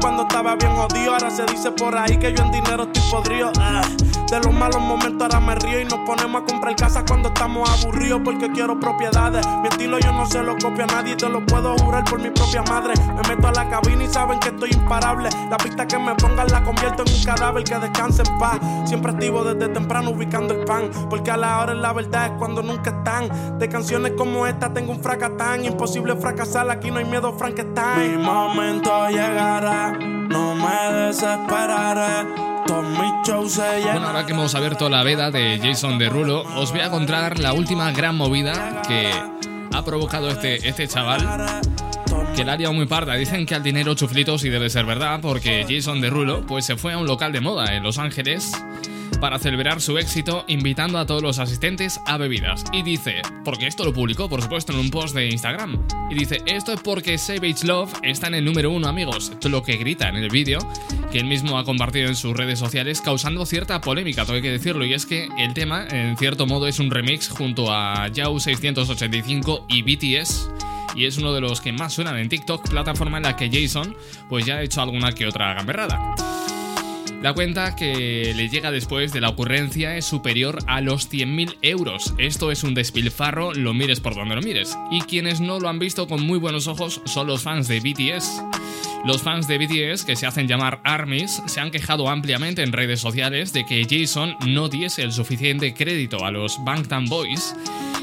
Cuando 0.00 0.22
estaba 0.22 0.56
bien 0.56 0.72
jodido, 0.74 1.12
ahora 1.12 1.30
se 1.30 1.44
dice 1.46 1.70
por 1.70 1.96
ahí 1.96 2.16
que 2.16 2.32
yo 2.32 2.42
en 2.42 2.50
dinero 2.50 2.91
Ah, 3.14 3.82
de 4.30 4.40
los 4.40 4.54
malos 4.54 4.80
momentos 4.80 5.20
ahora 5.20 5.38
me 5.38 5.54
río 5.56 5.80
y 5.80 5.84
nos 5.84 5.98
ponemos 5.98 6.40
a 6.40 6.44
comprar 6.46 6.74
casas 6.76 7.04
cuando 7.06 7.28
estamos 7.28 7.68
aburridos 7.68 8.22
porque 8.24 8.50
quiero 8.50 8.80
propiedades. 8.80 9.46
Mi 9.60 9.68
estilo 9.68 9.98
yo 9.98 10.12
no 10.12 10.24
se 10.24 10.42
lo 10.42 10.56
copia 10.56 10.84
a 10.84 10.86
nadie, 10.86 11.14
te 11.14 11.28
lo 11.28 11.44
puedo 11.44 11.76
jurar 11.76 12.04
por 12.04 12.22
mi 12.22 12.30
propia 12.30 12.62
madre. 12.62 12.94
Me 13.14 13.28
meto 13.28 13.48
a 13.48 13.52
la 13.52 13.68
cabina 13.68 14.04
y 14.04 14.08
saben 14.08 14.40
que 14.40 14.48
estoy 14.48 14.70
imparable. 14.72 15.28
La 15.50 15.58
pista 15.58 15.86
que 15.86 15.98
me 15.98 16.14
pongan 16.14 16.46
la 16.48 16.64
convierto 16.64 17.02
en 17.06 17.14
un 17.14 17.22
cadáver 17.22 17.64
que 17.64 17.74
descanse 17.74 18.22
en 18.22 18.38
paz. 18.38 18.58
Siempre 18.86 19.12
activo 19.12 19.44
desde 19.44 19.70
temprano 19.70 20.08
ubicando 20.08 20.54
el 20.54 20.64
pan, 20.64 20.90
porque 21.10 21.30
a 21.30 21.36
la 21.36 21.60
hora 21.60 21.74
la 21.74 21.92
verdad 21.92 22.28
es 22.28 22.32
cuando 22.38 22.62
nunca 22.62 22.96
están. 22.96 23.58
De 23.58 23.68
canciones 23.68 24.12
como 24.16 24.46
esta 24.46 24.72
tengo 24.72 24.90
un 24.90 25.00
fracatán, 25.02 25.66
imposible 25.66 26.16
fracasar, 26.16 26.70
aquí 26.70 26.90
no 26.90 26.96
hay 26.96 27.04
miedo, 27.04 27.34
Frankenstein. 27.34 28.16
Mi 28.16 28.24
momento 28.24 29.10
llega 29.10 29.98
no 30.30 30.54
me 30.54 30.96
desesperaré. 30.96 32.51
Bueno, 32.66 34.06
ahora 34.06 34.26
que 34.26 34.32
hemos 34.32 34.54
abierto 34.54 34.88
la 34.88 35.02
veda 35.02 35.30
de 35.30 35.58
Jason 35.62 35.98
Derulo, 35.98 36.42
os 36.56 36.70
voy 36.70 36.80
a 36.80 36.90
contar 36.90 37.38
la 37.38 37.52
última 37.52 37.90
gran 37.92 38.16
movida 38.16 38.82
que 38.86 39.10
ha 39.72 39.84
provocado 39.84 40.28
este, 40.28 40.68
este 40.68 40.88
chaval. 40.88 41.62
Que 42.36 42.44
la 42.44 42.54
ha 42.54 42.70
muy 42.72 42.86
parda. 42.86 43.14
Dicen 43.14 43.46
que 43.46 43.54
al 43.54 43.62
dinero 43.62 43.94
chuflitos 43.94 44.44
y 44.44 44.48
debe 44.48 44.70
ser 44.70 44.84
verdad, 44.84 45.20
porque 45.20 45.66
Jason 45.68 46.00
Derulo 46.00 46.46
pues, 46.46 46.64
se 46.64 46.76
fue 46.76 46.92
a 46.92 46.98
un 46.98 47.06
local 47.06 47.32
de 47.32 47.40
moda 47.40 47.74
en 47.74 47.82
Los 47.82 47.98
Ángeles 47.98 48.52
para 49.22 49.38
celebrar 49.38 49.80
su 49.80 49.98
éxito 49.98 50.44
invitando 50.48 50.98
a 50.98 51.06
todos 51.06 51.22
los 51.22 51.38
asistentes 51.38 52.00
a 52.06 52.16
bebidas. 52.16 52.64
Y 52.72 52.82
dice, 52.82 53.22
porque 53.44 53.68
esto 53.68 53.84
lo 53.84 53.92
publicó 53.92 54.28
por 54.28 54.42
supuesto 54.42 54.72
en 54.72 54.80
un 54.80 54.90
post 54.90 55.14
de 55.14 55.28
Instagram, 55.28 55.80
y 56.10 56.14
dice, 56.16 56.42
esto 56.44 56.72
es 56.72 56.80
porque 56.80 57.16
Savage 57.18 57.64
Love 57.64 57.92
está 58.02 58.26
en 58.26 58.34
el 58.34 58.44
número 58.44 58.72
uno 58.72 58.88
amigos, 58.88 59.30
esto 59.32 59.46
es 59.46 59.52
lo 59.52 59.62
que 59.62 59.76
grita 59.76 60.08
en 60.08 60.16
el 60.16 60.28
vídeo, 60.28 60.58
que 61.12 61.20
él 61.20 61.26
mismo 61.26 61.56
ha 61.56 61.64
compartido 61.64 62.08
en 62.08 62.16
sus 62.16 62.36
redes 62.36 62.58
sociales 62.58 63.00
causando 63.00 63.46
cierta 63.46 63.80
polémica, 63.80 64.24
tengo 64.24 64.42
que 64.42 64.50
decirlo, 64.50 64.84
y 64.84 64.92
es 64.92 65.06
que 65.06 65.28
el 65.38 65.54
tema 65.54 65.86
en 65.88 66.16
cierto 66.16 66.48
modo 66.48 66.66
es 66.66 66.80
un 66.80 66.90
remix 66.90 67.28
junto 67.28 67.72
a 67.72 68.08
Yao 68.08 68.40
685 68.40 69.66
y 69.68 69.82
BTS 69.82 70.50
y 70.96 71.06
es 71.06 71.16
uno 71.16 71.32
de 71.32 71.40
los 71.40 71.60
que 71.60 71.72
más 71.72 71.94
suenan 71.94 72.18
en 72.18 72.28
TikTok, 72.28 72.68
plataforma 72.68 73.18
en 73.18 73.22
la 73.22 73.36
que 73.36 73.48
Jason 73.48 73.96
pues 74.28 74.44
ya 74.44 74.56
ha 74.56 74.62
hecho 74.62 74.82
alguna 74.82 75.12
que 75.12 75.28
otra 75.28 75.54
gamberrada. 75.54 76.41
La 77.22 77.34
cuenta 77.34 77.76
que 77.76 78.32
le 78.34 78.48
llega 78.48 78.72
después 78.72 79.12
de 79.12 79.20
la 79.20 79.28
ocurrencia 79.28 79.96
es 79.96 80.04
superior 80.04 80.58
a 80.66 80.80
los 80.80 81.08
100.000 81.08 81.56
euros. 81.62 82.14
Esto 82.18 82.50
es 82.50 82.64
un 82.64 82.74
despilfarro, 82.74 83.54
lo 83.54 83.72
mires 83.74 84.00
por 84.00 84.16
donde 84.16 84.34
lo 84.34 84.42
mires. 84.42 84.76
Y 84.90 85.02
quienes 85.02 85.40
no 85.40 85.60
lo 85.60 85.68
han 85.68 85.78
visto 85.78 86.08
con 86.08 86.20
muy 86.26 86.40
buenos 86.40 86.66
ojos 86.66 87.00
son 87.04 87.28
los 87.28 87.42
fans 87.42 87.68
de 87.68 87.78
BTS. 87.78 88.42
Los 89.04 89.22
fans 89.22 89.46
de 89.46 89.58
BTS, 89.58 90.04
que 90.04 90.16
se 90.16 90.26
hacen 90.26 90.48
llamar 90.48 90.80
ARMYs, 90.82 91.44
se 91.46 91.60
han 91.60 91.70
quejado 91.70 92.08
ampliamente 92.08 92.64
en 92.64 92.72
redes 92.72 93.00
sociales 93.00 93.52
de 93.52 93.64
que 93.66 93.86
Jason 93.88 94.34
no 94.48 94.68
diese 94.68 95.02
el 95.02 95.12
suficiente 95.12 95.74
crédito 95.74 96.24
a 96.24 96.32
los 96.32 96.58
Bangtan 96.64 97.06
Boys 97.06 97.54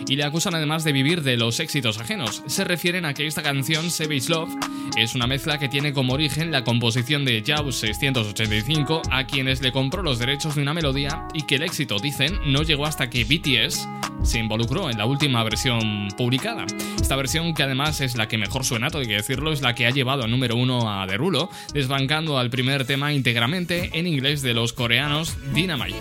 y 0.07 0.15
le 0.15 0.23
acusan 0.23 0.55
además 0.55 0.83
de 0.83 0.91
vivir 0.91 1.21
de 1.21 1.37
los 1.37 1.59
éxitos 1.59 1.99
ajenos. 1.99 2.43
Se 2.47 2.63
refieren 2.63 3.05
a 3.05 3.13
que 3.13 3.27
esta 3.27 3.43
canción, 3.43 3.91
Savage 3.91 4.29
Love, 4.29 4.53
es 4.97 5.15
una 5.15 5.27
mezcla 5.27 5.59
que 5.59 5.69
tiene 5.69 5.93
como 5.93 6.13
origen 6.13 6.51
la 6.51 6.63
composición 6.63 7.25
de 7.25 7.43
Jaws 7.45 7.75
685 7.77 9.01
a 9.11 9.25
quienes 9.25 9.61
le 9.61 9.71
compró 9.71 10.03
los 10.03 10.19
derechos 10.19 10.55
de 10.55 10.61
una 10.61 10.73
melodía 10.73 11.27
y 11.33 11.43
que 11.43 11.55
el 11.55 11.63
éxito, 11.63 11.99
dicen, 11.99 12.39
no 12.45 12.63
llegó 12.63 12.85
hasta 12.85 13.09
que 13.09 13.23
BTS 13.23 13.87
se 14.23 14.39
involucró 14.39 14.89
en 14.89 14.97
la 14.97 15.05
última 15.05 15.43
versión 15.43 16.09
publicada. 16.17 16.65
Esta 17.01 17.15
versión, 17.15 17.53
que 17.53 17.63
además 17.63 18.01
es 18.01 18.15
la 18.15 18.27
que 18.27 18.37
mejor 18.37 18.65
suena, 18.65 18.89
todo 18.89 19.01
hay 19.01 19.07
que 19.07 19.13
decirlo, 19.13 19.51
es 19.51 19.61
la 19.61 19.75
que 19.75 19.85
ha 19.85 19.91
llevado 19.91 20.23
al 20.23 20.31
número 20.31 20.55
uno 20.55 20.91
a 20.91 21.05
Derulo, 21.07 21.49
desbancando 21.73 22.37
al 22.37 22.49
primer 22.49 22.85
tema 22.85 23.13
íntegramente 23.13 23.91
en 23.93 24.07
inglés 24.07 24.41
de 24.41 24.53
los 24.53 24.73
coreanos 24.73 25.37
Dynamite. 25.53 25.97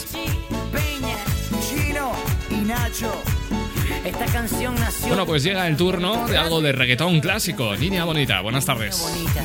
Esta 4.08 4.24
canción 4.24 4.74
nació. 4.76 5.08
Bueno, 5.08 5.26
pues 5.26 5.42
llega 5.42 5.66
el 5.66 5.76
turno 5.76 6.26
de 6.26 6.38
algo 6.38 6.62
de 6.62 6.72
reggaetón 6.72 7.20
clásico. 7.20 7.74
Línea 7.74 8.04
bonita, 8.04 8.40
buenas 8.40 8.64
tardes. 8.64 8.96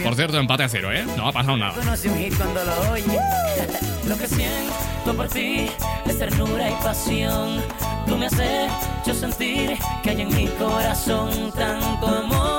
Por 0.02 0.16
cierto, 0.16 0.38
empate 0.38 0.64
a 0.64 0.70
cero, 0.70 0.90
¿eh? 0.94 1.06
No 1.18 1.28
ha 1.28 1.34
pasado 1.34 1.58
nada. 1.58 1.74
un 1.78 2.18
hit 2.18 2.34
cuando 2.38 2.64
lo 2.64 2.92
oye. 2.92 3.04
lo 4.08 4.18
que 4.18 4.26
siento 4.26 5.14
por 5.18 5.28
ti 5.28 5.68
es 6.06 6.18
ternura 6.18 6.70
y 6.70 6.74
pasión. 6.82 7.62
Tú 8.08 8.18
me 8.18 8.28
haces 8.28 8.72
yo 9.06 9.14
sentir 9.14 9.78
que 10.02 10.12
hay 10.12 10.22
en 10.22 10.34
mi 10.34 10.48
corazón 10.48 11.52
tanto 11.52 12.08
amor. 12.08 12.53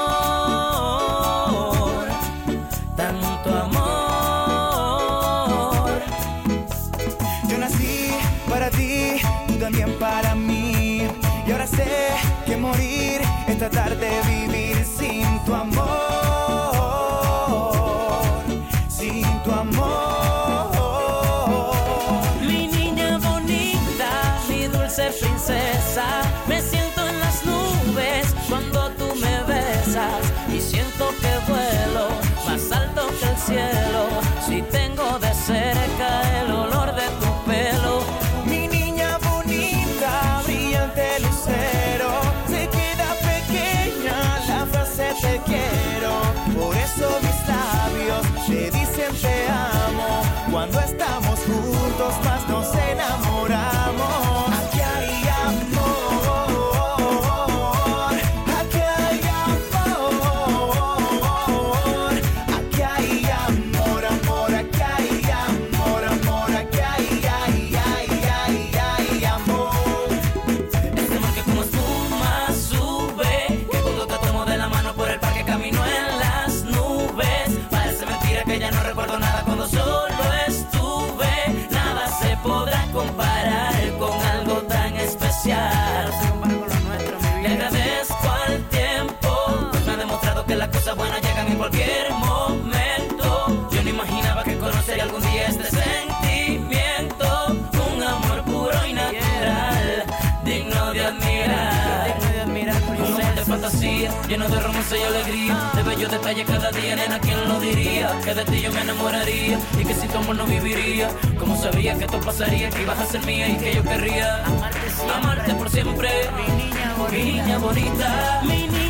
Cielo 33.46 34.03
cualquier 91.68 92.10
momento. 92.12 93.68
Yo 93.70 93.82
no 93.82 93.88
imaginaba 93.88 94.44
que 94.44 94.58
conocería 94.58 95.04
algún 95.04 95.22
día 95.22 95.46
este 95.48 95.64
sentimiento. 95.70 97.26
Un 97.94 98.02
amor 98.02 98.42
puro 98.44 98.86
y 98.86 98.92
natural, 98.92 100.04
digno 100.44 100.92
de 100.92 101.04
admirar. 101.06 102.16
Un 102.44 102.68
amor 102.98 103.34
de 103.34 103.44
fantasía, 103.44 104.10
lleno 104.28 104.46
de 104.48 104.60
romance 104.60 104.98
y 104.98 105.02
alegría. 105.02 105.70
De 105.74 105.82
bellos 105.82 106.10
detalles 106.10 106.46
cada 106.46 106.70
día, 106.70 106.96
nena, 106.96 107.18
¿quién 107.18 107.48
lo 107.48 107.58
diría? 107.60 108.20
Que 108.22 108.34
de 108.34 108.44
ti 108.44 108.60
yo 108.60 108.70
me 108.70 108.82
enamoraría 108.82 109.58
y 109.80 109.84
que 109.84 109.94
sin 109.94 110.08
tu 110.10 110.18
amor 110.18 110.36
no 110.36 110.46
viviría. 110.46 111.08
Como 111.38 111.56
sabía 111.56 111.96
que 111.96 112.04
esto 112.04 112.20
pasaría, 112.20 112.68
que 112.68 112.82
ibas 112.82 112.98
a 112.98 113.06
ser 113.06 113.24
mía 113.24 113.48
y 113.48 113.56
que 113.56 113.74
yo 113.76 113.82
querría 113.82 114.44
amarte, 114.44 114.90
siempre, 114.90 115.16
amarte 115.16 115.54
por 115.54 115.70
siempre. 115.70 116.10
Mi 116.36 116.64
niña 116.64 116.94
bonita, 116.98 117.22
mi 117.22 117.32
niña 117.32 117.58
bonita 117.58 118.83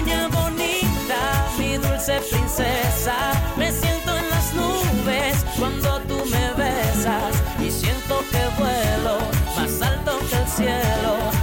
dulce 2.05 2.21
princesa. 2.31 3.15
Me 3.57 3.71
siento 3.73 4.17
en 4.17 4.29
las 4.31 4.53
nubes 4.55 5.45
cuando 5.59 6.01
tú 6.01 6.17
me 6.27 6.53
besas 6.63 7.35
y 7.61 7.71
siento 7.71 8.23
que 8.31 8.41
vuelo 8.59 9.19
más 9.57 9.81
alto 9.81 10.19
que 10.29 10.37
el 10.37 10.49
cielo. 10.49 11.34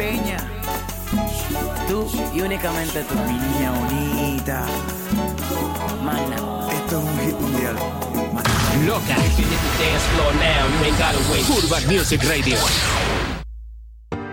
Peña, 0.00 0.38
tú 1.86 2.10
y 2.32 2.40
únicamente 2.40 3.04
tú. 3.04 3.14
mi 3.16 3.34
niña 3.34 3.70
bonita. 3.70 4.64
Magna. 6.02 6.36
Esto 6.72 7.00
es 7.00 7.04
un 7.04 7.20
hit 7.20 7.38
mundial. 7.38 7.76
Loca. 8.86 9.16
Urban 11.50 11.86
Music 11.94 12.22
Radio. 12.24 12.56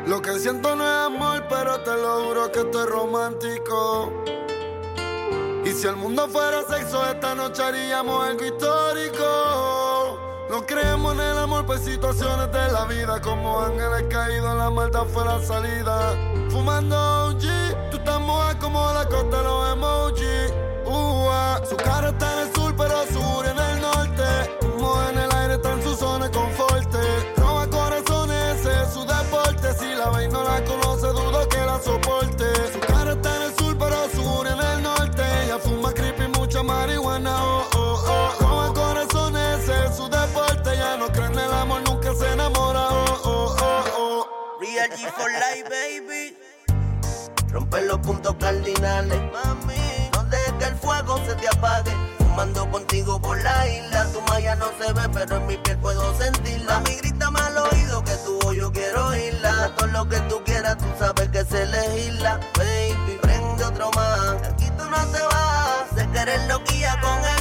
Lo 0.05 0.21
que 0.21 0.39
siento 0.39 0.73
no 0.73 0.85
es 0.85 1.05
amor, 1.05 1.45
pero 1.49 1.81
te 1.81 1.91
lo 1.97 2.23
juro 2.23 2.49
que 2.49 2.59
estoy 2.61 2.85
romántico. 2.85 4.23
Y 5.65 5.71
si 5.71 5.85
el 5.85 5.97
mundo 5.97 6.29
fuera 6.29 6.63
sexo, 6.63 7.05
esta 7.11 7.35
noche 7.35 7.61
haríamos 7.61 8.25
algo 8.25 8.45
histórico. 8.45 9.86
No 10.49 10.65
creemos 10.65 11.13
en 11.13 11.19
el 11.19 11.37
amor, 11.37 11.65
pues 11.65 11.81
situaciones 11.81 12.51
de 12.51 12.71
la 12.71 12.85
vida. 12.85 13.19
Como 13.21 13.59
ángeles 13.59 14.05
caídos, 14.09 14.55
la 14.57 14.69
maldad 14.69 15.05
fue 15.05 15.25
la 15.25 15.41
salida. 15.41 16.15
Fumando 16.49 16.95
OG, 17.27 17.89
tú 17.91 17.97
estás 17.97 18.21
moja 18.21 18.57
como 18.57 18.79
la 18.93 19.05
costa 19.09 19.37
de 19.37 19.43
los 19.43 19.73
emojis. 19.73 20.53
Ua, 20.85 21.61
Su 21.69 21.75
cara 21.75 22.09
está 22.09 22.33
en 22.33 22.47
el 22.47 22.55
sur, 22.55 22.73
pero 22.77 23.05
su 23.11 23.19
For 44.97 45.29
life, 45.29 45.69
baby. 45.69 46.35
Rompe 47.51 47.81
los 47.81 47.99
puntos 47.99 48.35
cardinales, 48.39 49.21
mami. 49.31 50.09
No 50.13 50.23
dejes 50.23 50.53
que 50.53 50.65
el 50.65 50.75
fuego 50.75 51.19
se 51.23 51.35
te 51.35 51.47
apague. 51.47 51.91
Fumando 52.17 52.69
contigo 52.71 53.21
por 53.21 53.39
la 53.43 53.67
isla. 53.67 54.05
Tu 54.11 54.21
malla 54.21 54.55
no 54.55 54.65
se 54.79 54.91
ve, 54.93 55.07
pero 55.13 55.37
en 55.37 55.45
mi 55.45 55.57
piel 55.57 55.77
puedo 55.77 56.17
sentirla. 56.17 56.79
Mami, 56.79 56.95
grítame 56.95 57.39
al 57.39 57.57
oído 57.57 58.03
que 58.03 58.15
tu 58.25 58.53
yo 58.53 58.71
quiero 58.71 59.09
oírla. 59.09 59.71
Todo 59.77 59.87
lo 59.87 60.09
que 60.09 60.19
tú 60.21 60.41
quieras, 60.43 60.77
tú 60.79 60.85
sabes 60.97 61.29
que 61.29 61.45
se 61.45 61.67
legisla. 61.67 62.39
Baby, 62.57 63.19
prende 63.21 63.65
otro 63.65 63.91
más. 63.91 64.47
Aquí 64.47 64.65
tú 64.77 64.83
no 64.89 65.05
te 65.11 65.21
vas. 65.21 65.85
Sé 65.95 66.09
que 66.09 66.19
eres 66.19 66.47
loquilla 66.47 66.99
con 67.01 67.23
el 67.23 67.36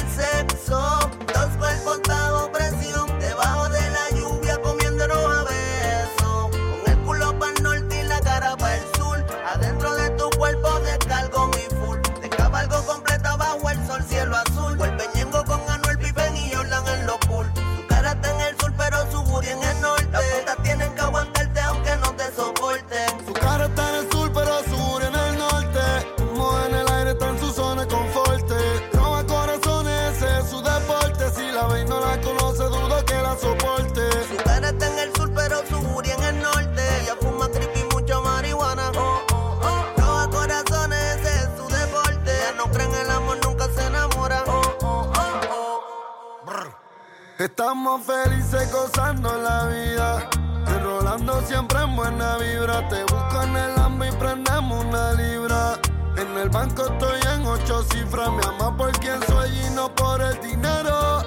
Estamos 47.67 48.01
felices 48.01 48.71
gozando 48.71 49.29
la 49.39 49.65
vida. 49.65 50.29
Enrolando 50.67 51.41
siempre 51.41 51.77
en 51.81 51.97
buena 51.97 52.37
vibra. 52.37 52.87
Te 52.87 53.01
busco 53.01 53.43
en 53.43 53.57
el 53.57 53.77
ambo 53.77 54.05
y 54.05 54.11
prendemos 54.11 54.85
una 54.85 55.11
libra. 55.11 55.77
En 56.15 56.37
el 56.37 56.47
banco 56.47 56.83
estoy 56.83 57.19
en 57.33 57.45
ocho 57.45 57.83
cifras. 57.91 58.31
Me 58.31 58.45
ama 58.45 58.77
por 58.77 58.93
quien 58.99 59.21
soy 59.27 59.49
y 59.49 59.69
no 59.71 59.93
por 59.93 60.21
el 60.21 60.39
dinero. 60.39 61.23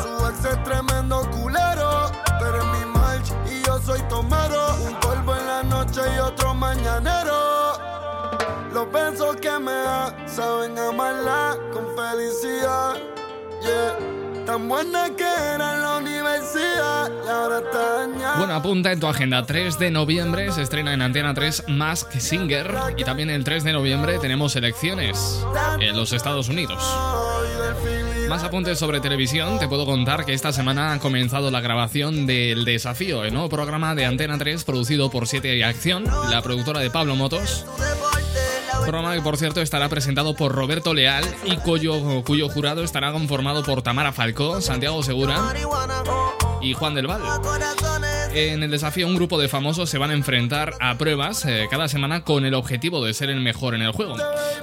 Su 0.00 0.24
ex 0.28 0.44
es 0.44 0.62
tremendo 0.62 1.28
culero. 1.32 2.12
Pero 2.38 2.58
es 2.58 2.78
mi 2.78 2.84
march 2.86 3.32
y 3.50 3.66
yo 3.66 3.80
soy 3.80 4.00
tomero. 4.02 4.76
Un 4.86 4.94
polvo 5.00 5.34
en 5.34 5.46
la 5.48 5.62
noche 5.64 6.00
y 6.14 6.20
otro 6.20 6.54
mañanero. 6.54 7.72
Los 8.72 8.88
besos 8.92 9.34
que 9.34 9.58
me 9.58 9.72
da 9.72 10.14
saben 10.28 10.78
amarla 10.78 11.56
con 11.72 11.88
felicidad. 11.96 12.94
Yeah. 13.62 14.11
Tan 14.46 14.68
buena 14.68 15.08
que 15.16 15.24
era 15.24 15.78
la 15.78 15.98
universidad 15.98 17.10
y 17.24 17.28
ahora. 17.28 17.62
Bueno, 18.38 18.54
apunta 18.54 18.92
en 18.92 19.00
tu 19.00 19.06
agenda. 19.06 19.44
3 19.44 19.78
de 19.78 19.90
noviembre 19.90 20.50
se 20.52 20.62
estrena 20.62 20.92
en 20.94 21.02
Antena 21.02 21.34
3 21.34 21.64
Mask 21.68 22.12
Singer. 22.18 22.74
Y 22.96 23.04
también 23.04 23.30
el 23.30 23.44
3 23.44 23.64
de 23.64 23.72
noviembre 23.72 24.18
tenemos 24.18 24.56
elecciones 24.56 25.44
en 25.80 25.96
los 25.96 26.12
Estados 26.12 26.48
Unidos. 26.48 26.82
Más 28.28 28.42
apuntes 28.42 28.78
sobre 28.78 29.00
televisión. 29.00 29.58
Te 29.58 29.68
puedo 29.68 29.86
contar 29.86 30.24
que 30.24 30.32
esta 30.32 30.52
semana 30.52 30.92
ha 30.92 30.98
comenzado 30.98 31.50
la 31.50 31.60
grabación 31.60 32.26
del 32.26 32.64
Desafío, 32.64 33.24
el 33.24 33.32
nuevo 33.34 33.48
programa 33.48 33.94
de 33.94 34.06
Antena 34.06 34.38
3 34.38 34.64
producido 34.64 35.10
por 35.10 35.28
7 35.28 35.56
y 35.56 35.62
Acción, 35.62 36.04
la 36.30 36.42
productora 36.42 36.80
de 36.80 36.90
Pablo 36.90 37.14
Motos. 37.14 37.66
Programa 38.82 39.14
que, 39.14 39.22
por 39.22 39.36
cierto, 39.36 39.62
estará 39.62 39.88
presentado 39.88 40.34
por 40.34 40.52
Roberto 40.52 40.92
Leal 40.92 41.24
y 41.44 41.56
cuyo, 41.56 42.22
jurado 42.48 42.82
estará 42.82 43.12
conformado 43.12 43.62
por 43.62 43.82
Tamara 43.82 44.12
Falcó, 44.12 44.60
Santiago 44.60 45.02
Segura 45.02 45.54
y 46.60 46.74
Juan 46.74 46.94
del 46.94 47.06
Val. 47.06 47.22
En 48.34 48.62
el 48.62 48.70
desafío, 48.70 49.06
un 49.06 49.14
grupo 49.14 49.38
de 49.38 49.48
famosos 49.48 49.90
se 49.90 49.98
van 49.98 50.10
a 50.10 50.14
enfrentar 50.14 50.74
a 50.80 50.96
pruebas 50.96 51.44
eh, 51.44 51.66
cada 51.70 51.86
semana 51.88 52.24
con 52.24 52.44
el 52.44 52.54
objetivo 52.54 53.04
de 53.04 53.12
ser 53.12 53.28
el 53.30 53.40
mejor 53.40 53.74
en 53.74 53.82
el 53.82 53.92
juego. 53.92 54.16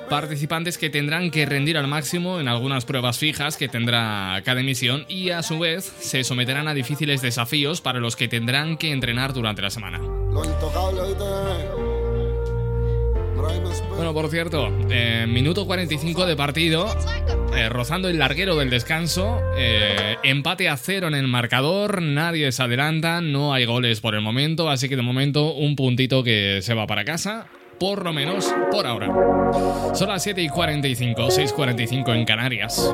Participantes 0.10 0.78
que 0.78 0.90
tendrán 0.90 1.30
que 1.30 1.46
rendir 1.46 1.78
al 1.78 1.88
máximo 1.88 2.40
en 2.40 2.48
algunas 2.48 2.86
pruebas 2.86 3.20
fijas 3.20 3.58
que 3.58 3.70
tendrá 3.70 4.42
cada 4.44 4.62
emisión 4.62 5.06
y 5.08 5.30
a 5.30 5.44
su 5.44 5.60
vez 5.60 5.94
se 6.00 6.24
someterán 6.24 6.68
a 6.68 6.74
difíciles 6.74 7.22
desafíos 7.22 7.82
para 7.82 8.00
los 8.00 8.16
que 8.16 8.28
tendrán 8.28 8.78
que 8.78 8.92
entrenar 8.92 9.34
durante 9.34 9.62
la 9.62 9.70
semana. 9.70 10.00
Bueno, 13.96 14.14
por 14.14 14.30
cierto, 14.30 14.70
eh, 14.90 15.26
minuto 15.28 15.66
45 15.66 16.26
de 16.26 16.36
partido, 16.36 16.88
eh, 17.56 17.70
rozando 17.70 18.08
el 18.08 18.18
larguero 18.18 18.56
del 18.56 18.70
descanso, 18.70 19.40
eh, 19.58 20.18
empate 20.24 20.70
a 20.70 20.78
cero 20.78 21.08
en 21.08 21.16
el 21.16 21.28
marcador, 21.28 22.02
nadie 22.02 22.52
se 22.52 22.64
adelanta, 22.64 23.22
no 23.22 23.54
hay 23.54 23.66
goles 23.66 24.02
por 24.02 24.16
el 24.16 24.22
momento, 24.22 24.70
así 24.70 24.90
que 24.90 24.96
de 24.96 25.02
momento 25.02 25.54
un 25.54 25.76
puntito 25.76 26.24
que 26.24 26.60
se 26.62 26.74
va 26.74 26.88
para 26.88 27.06
casa, 27.06 27.48
por 27.80 28.04
lo 28.04 28.14
menos 28.14 28.54
por 28.72 28.86
ahora. 28.86 29.08
Son 29.94 30.10
las 30.10 30.24
7 30.24 30.42
y 30.42 30.50
45, 30.50 31.28
6.45 31.30 32.16
en 32.16 32.26
Canarias. 32.26 32.94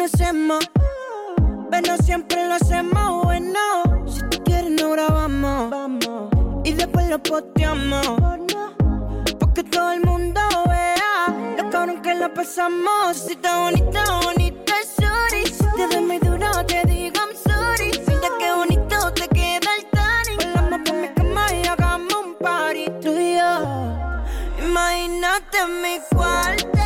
conocemos, 0.00 0.64
pero 1.70 1.96
siempre 1.98 2.46
lo 2.46 2.54
hacemos 2.54 3.22
bueno. 3.24 3.58
Si 4.06 4.20
tú 4.30 4.42
quieres, 4.44 4.70
no 4.70 4.92
grabamos 4.92 5.70
Vamos. 5.70 6.30
y 6.64 6.72
después 6.72 7.06
lo 7.08 7.22
posteamos. 7.22 8.06
Porque 9.38 9.62
todo 9.64 9.92
el 9.92 10.00
mundo 10.00 10.40
vea 10.66 11.54
lo 11.58 11.68
cabrón 11.68 12.00
que 12.00 12.14
lo 12.14 12.32
pasamos. 12.32 13.14
Si 13.14 13.32
está 13.32 13.58
bonita, 13.58 14.02
bonita, 14.24 14.72
sorry. 14.96 15.46
Si 15.46 15.66
te 15.76 15.86
ves 15.86 16.02
muy 16.02 16.18
duro, 16.18 16.48
te 16.66 16.82
digo 16.86 17.16
I'm 17.16 17.36
sorry. 17.44 17.90
Mira 18.06 18.28
qué 18.38 18.52
bonito 18.54 19.12
te 19.12 19.28
queda 19.28 19.68
el 19.76 19.84
tanning. 19.90 20.54
Volamos 20.54 20.80
por 20.88 20.96
mi 20.96 21.08
cama 21.08 21.46
y 21.52 21.66
hagamos 21.66 22.14
un 22.14 22.34
party 22.36 22.86
tú 23.02 23.12
y 23.12 23.36
yo. 23.36 24.64
Imagínate 24.64 25.58
mi 25.82 26.00
cuarto. 26.16 26.79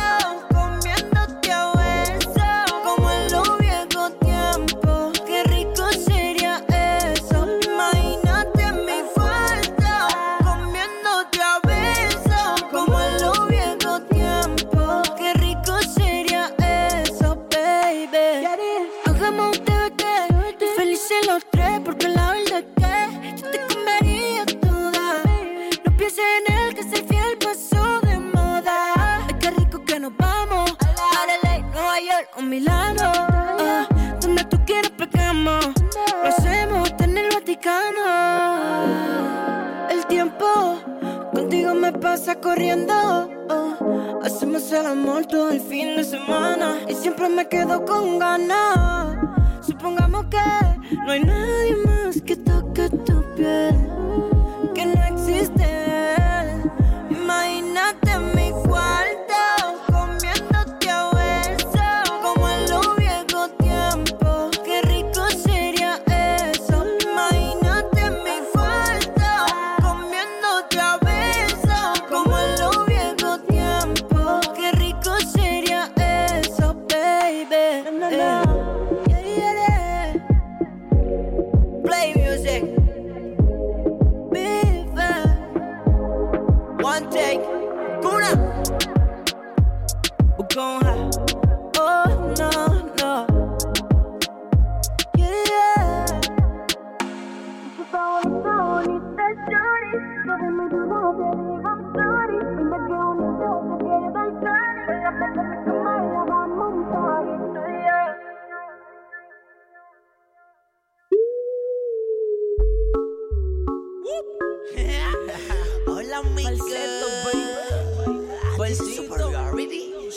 esto, 116.85 117.07
baby. 117.25 118.27
Versito, 118.57 119.15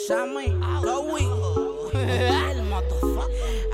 Sammy, 0.07 0.57
Chloe. 0.81 1.27
El. 1.93 2.59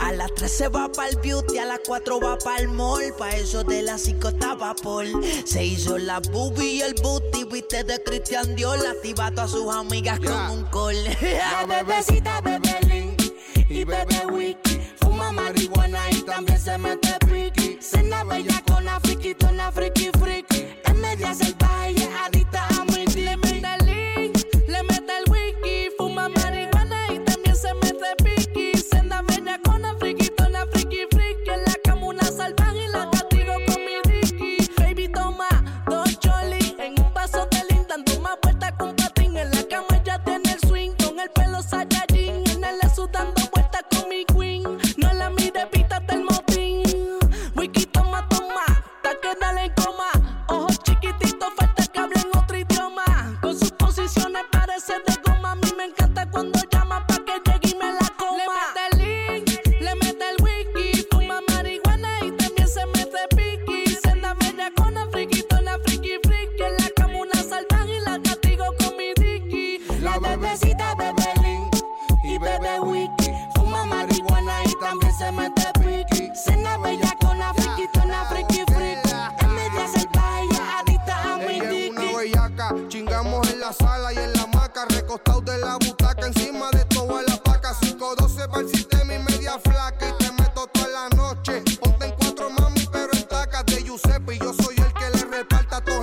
A 0.05 0.11
las 0.11 0.33
3 0.35 0.51
se 0.51 0.67
va 0.67 0.91
para 0.91 1.09
el 1.09 1.15
beauty, 1.17 1.57
a 1.57 1.65
las 1.65 1.79
4 1.87 2.19
va 2.19 2.37
para 2.37 2.59
el 2.59 2.67
mall. 2.67 3.13
Pa' 3.17 3.31
eso 3.31 3.63
de 3.63 3.81
las 3.81 4.01
5 4.01 4.29
está 4.29 4.53
vapor. 4.53 5.05
Se 5.45 5.65
hizo 5.65 5.97
la 5.97 6.19
boobie 6.19 6.73
y 6.73 6.81
el 6.81 6.93
booty. 7.01 7.43
Viste 7.45 7.83
de 7.83 8.01
Christian 8.03 8.55
Dior. 8.55 8.77
Activado 8.85 9.41
a 9.41 9.47
sus 9.47 9.73
amigas 9.73 10.19
yeah. 10.19 10.47
con 10.47 10.59
un 10.59 10.65
call. 10.65 11.03
La 11.03 11.65
bebecita 11.83 12.39
bebe 12.41 12.77
link 12.87 13.23
y 13.67 13.83
bebe 13.83 14.27
wiki. 14.31 14.79
Fuma 14.99 15.31
marihuana 15.31 16.11
y 16.11 16.21
también 16.21 16.59
se 16.59 16.77
mete 16.77 17.15
piqui. 17.27 17.79
Cena 17.81 18.23
bella 18.23 18.61
con 18.67 18.85
la 18.85 18.99
friki, 18.99 19.35
friki, 19.73 20.11
friki. 20.19 20.67
En 20.85 21.01
media 21.01 21.33
salvaje 21.33 21.94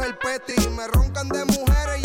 el 0.05 0.17
peti. 0.19 0.69
Me 0.69 0.87
roncan 0.89 1.29
de 1.29 1.45
mujeres 1.45 2.02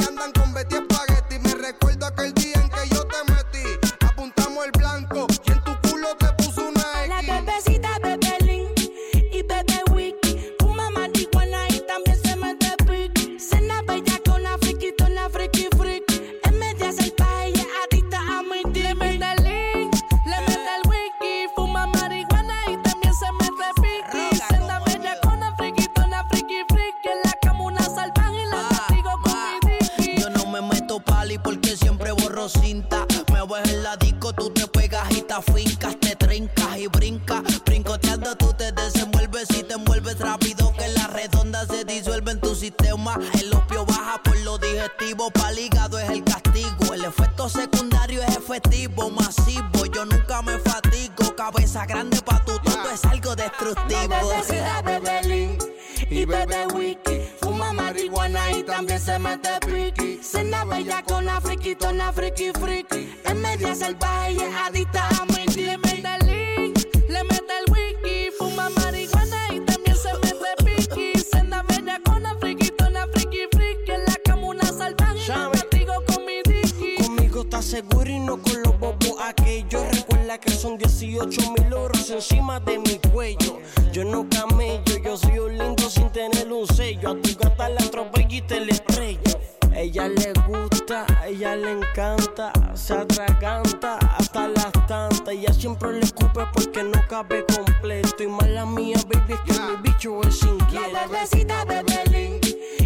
es 99.46 99.54
que 99.54 99.62
mi 99.62 99.76
bicho 99.82 100.22
es 100.24 100.44
inquieto. 100.44 100.92
La 100.92 101.08
bebecita 101.08 101.66
bebe 101.66 102.04
lean 102.10 102.40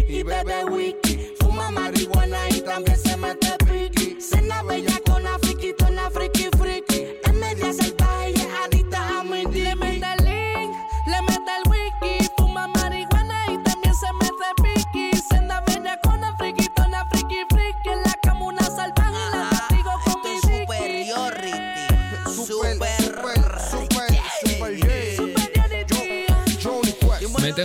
y 0.08 0.22
bebe 0.22 0.64
wiki. 0.64 1.34
Fuma 1.40 1.70
marihuana 1.70 2.48
y 2.50 2.60
también 2.60 2.98
se 2.98 3.16
mete 3.16 3.61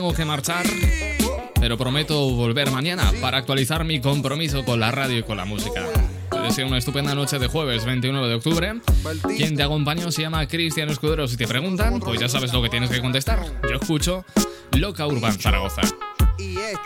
tengo 0.08 0.16
que 0.16 0.26
marchar, 0.26 0.66
pero 1.60 1.78
prometo 1.78 2.30
volver 2.30 2.72
mañana 2.72 3.12
para 3.20 3.40
actualizar 3.40 3.84
mi 3.84 4.00
compromiso 4.00 4.64
con 4.64 4.80
la 4.80 4.90
radio 4.90 5.18
y 5.18 5.24
con 5.24 5.36
la 5.36 5.44
música. 5.44 5.86
Te 6.32 6.40
deseo 6.40 6.66
una 6.66 6.78
estupenda 6.78 7.14
noche 7.14 7.40
de 7.40 7.48
jueves 7.48 7.84
29 7.84 8.30
de 8.30 8.36
octubre. 8.36 8.74
Quien 9.36 9.58
te 9.58 9.64
acompañó 9.64 10.10
se 10.10 10.22
llama 10.22 10.48
Cristian 10.48 10.88
Escudero. 10.88 11.28
Si 11.28 11.36
te 11.36 11.46
preguntan, 11.46 12.00
pues 12.00 12.22
ya 12.22 12.30
sabes 12.30 12.54
lo 12.54 12.62
que 12.62 12.70
tienes 12.70 12.90
que 12.90 13.02
contestar. 13.02 13.44
Yo 13.64 13.76
escucho 13.76 14.24
Loca 14.78 15.06
Urban 15.06 15.38
Zaragoza. 15.38 15.82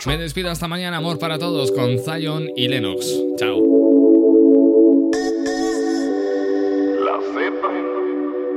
Me 0.04 0.18
despido 0.18 0.50
hasta 0.50 0.66
mañana, 0.66 0.96
amor 0.96 1.20
para 1.20 1.38
todos, 1.38 1.70
con 1.70 1.98
Zion 2.00 2.48
y 2.56 2.66
Lennox. 2.66 3.06
Chao. 3.38 3.60
La 7.04 7.20
Z 7.34 7.52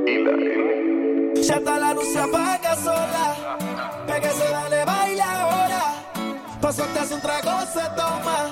y 0.06 0.24
la 0.24 0.32
N. 0.32 1.34
Ya 1.40 1.54
está 1.54 1.78
la 1.78 1.94
luz 1.94 2.12
se 2.12 2.18
apaga 2.18 2.74
sola. 2.74 3.45
Pa' 6.60 6.72
soltarse 6.72 7.14
un 7.14 7.20
trago 7.20 7.60
se 7.72 7.84
toma. 7.96 8.50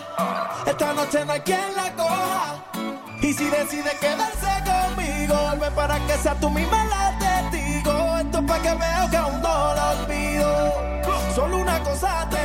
Esta 0.67 0.93
noche 0.93 1.25
no 1.25 1.33
hay 1.33 1.41
quien 1.41 1.75
la 1.75 1.93
coja. 1.95 2.65
Y 3.23 3.33
si 3.33 3.45
decide 3.49 3.91
quedarse 4.01 4.53
conmigo, 4.65 5.35
vuelve 5.35 5.71
para 5.71 5.99
que 6.07 6.13
sea 6.19 6.35
tú 6.35 6.51
misma 6.51 6.85
la 6.85 7.19
testigo. 7.19 8.19
Esto 8.19 8.39
es 8.39 8.45
pa' 8.45 8.59
que 8.59 8.75
veo 8.75 9.11
que 9.11 9.17
aún 9.17 9.41
no 9.41 9.75
lo 9.75 9.91
olvido. 9.91 10.75
Solo 11.35 11.59
una 11.59 11.83
cosa 11.83 12.29
te 12.31 12.44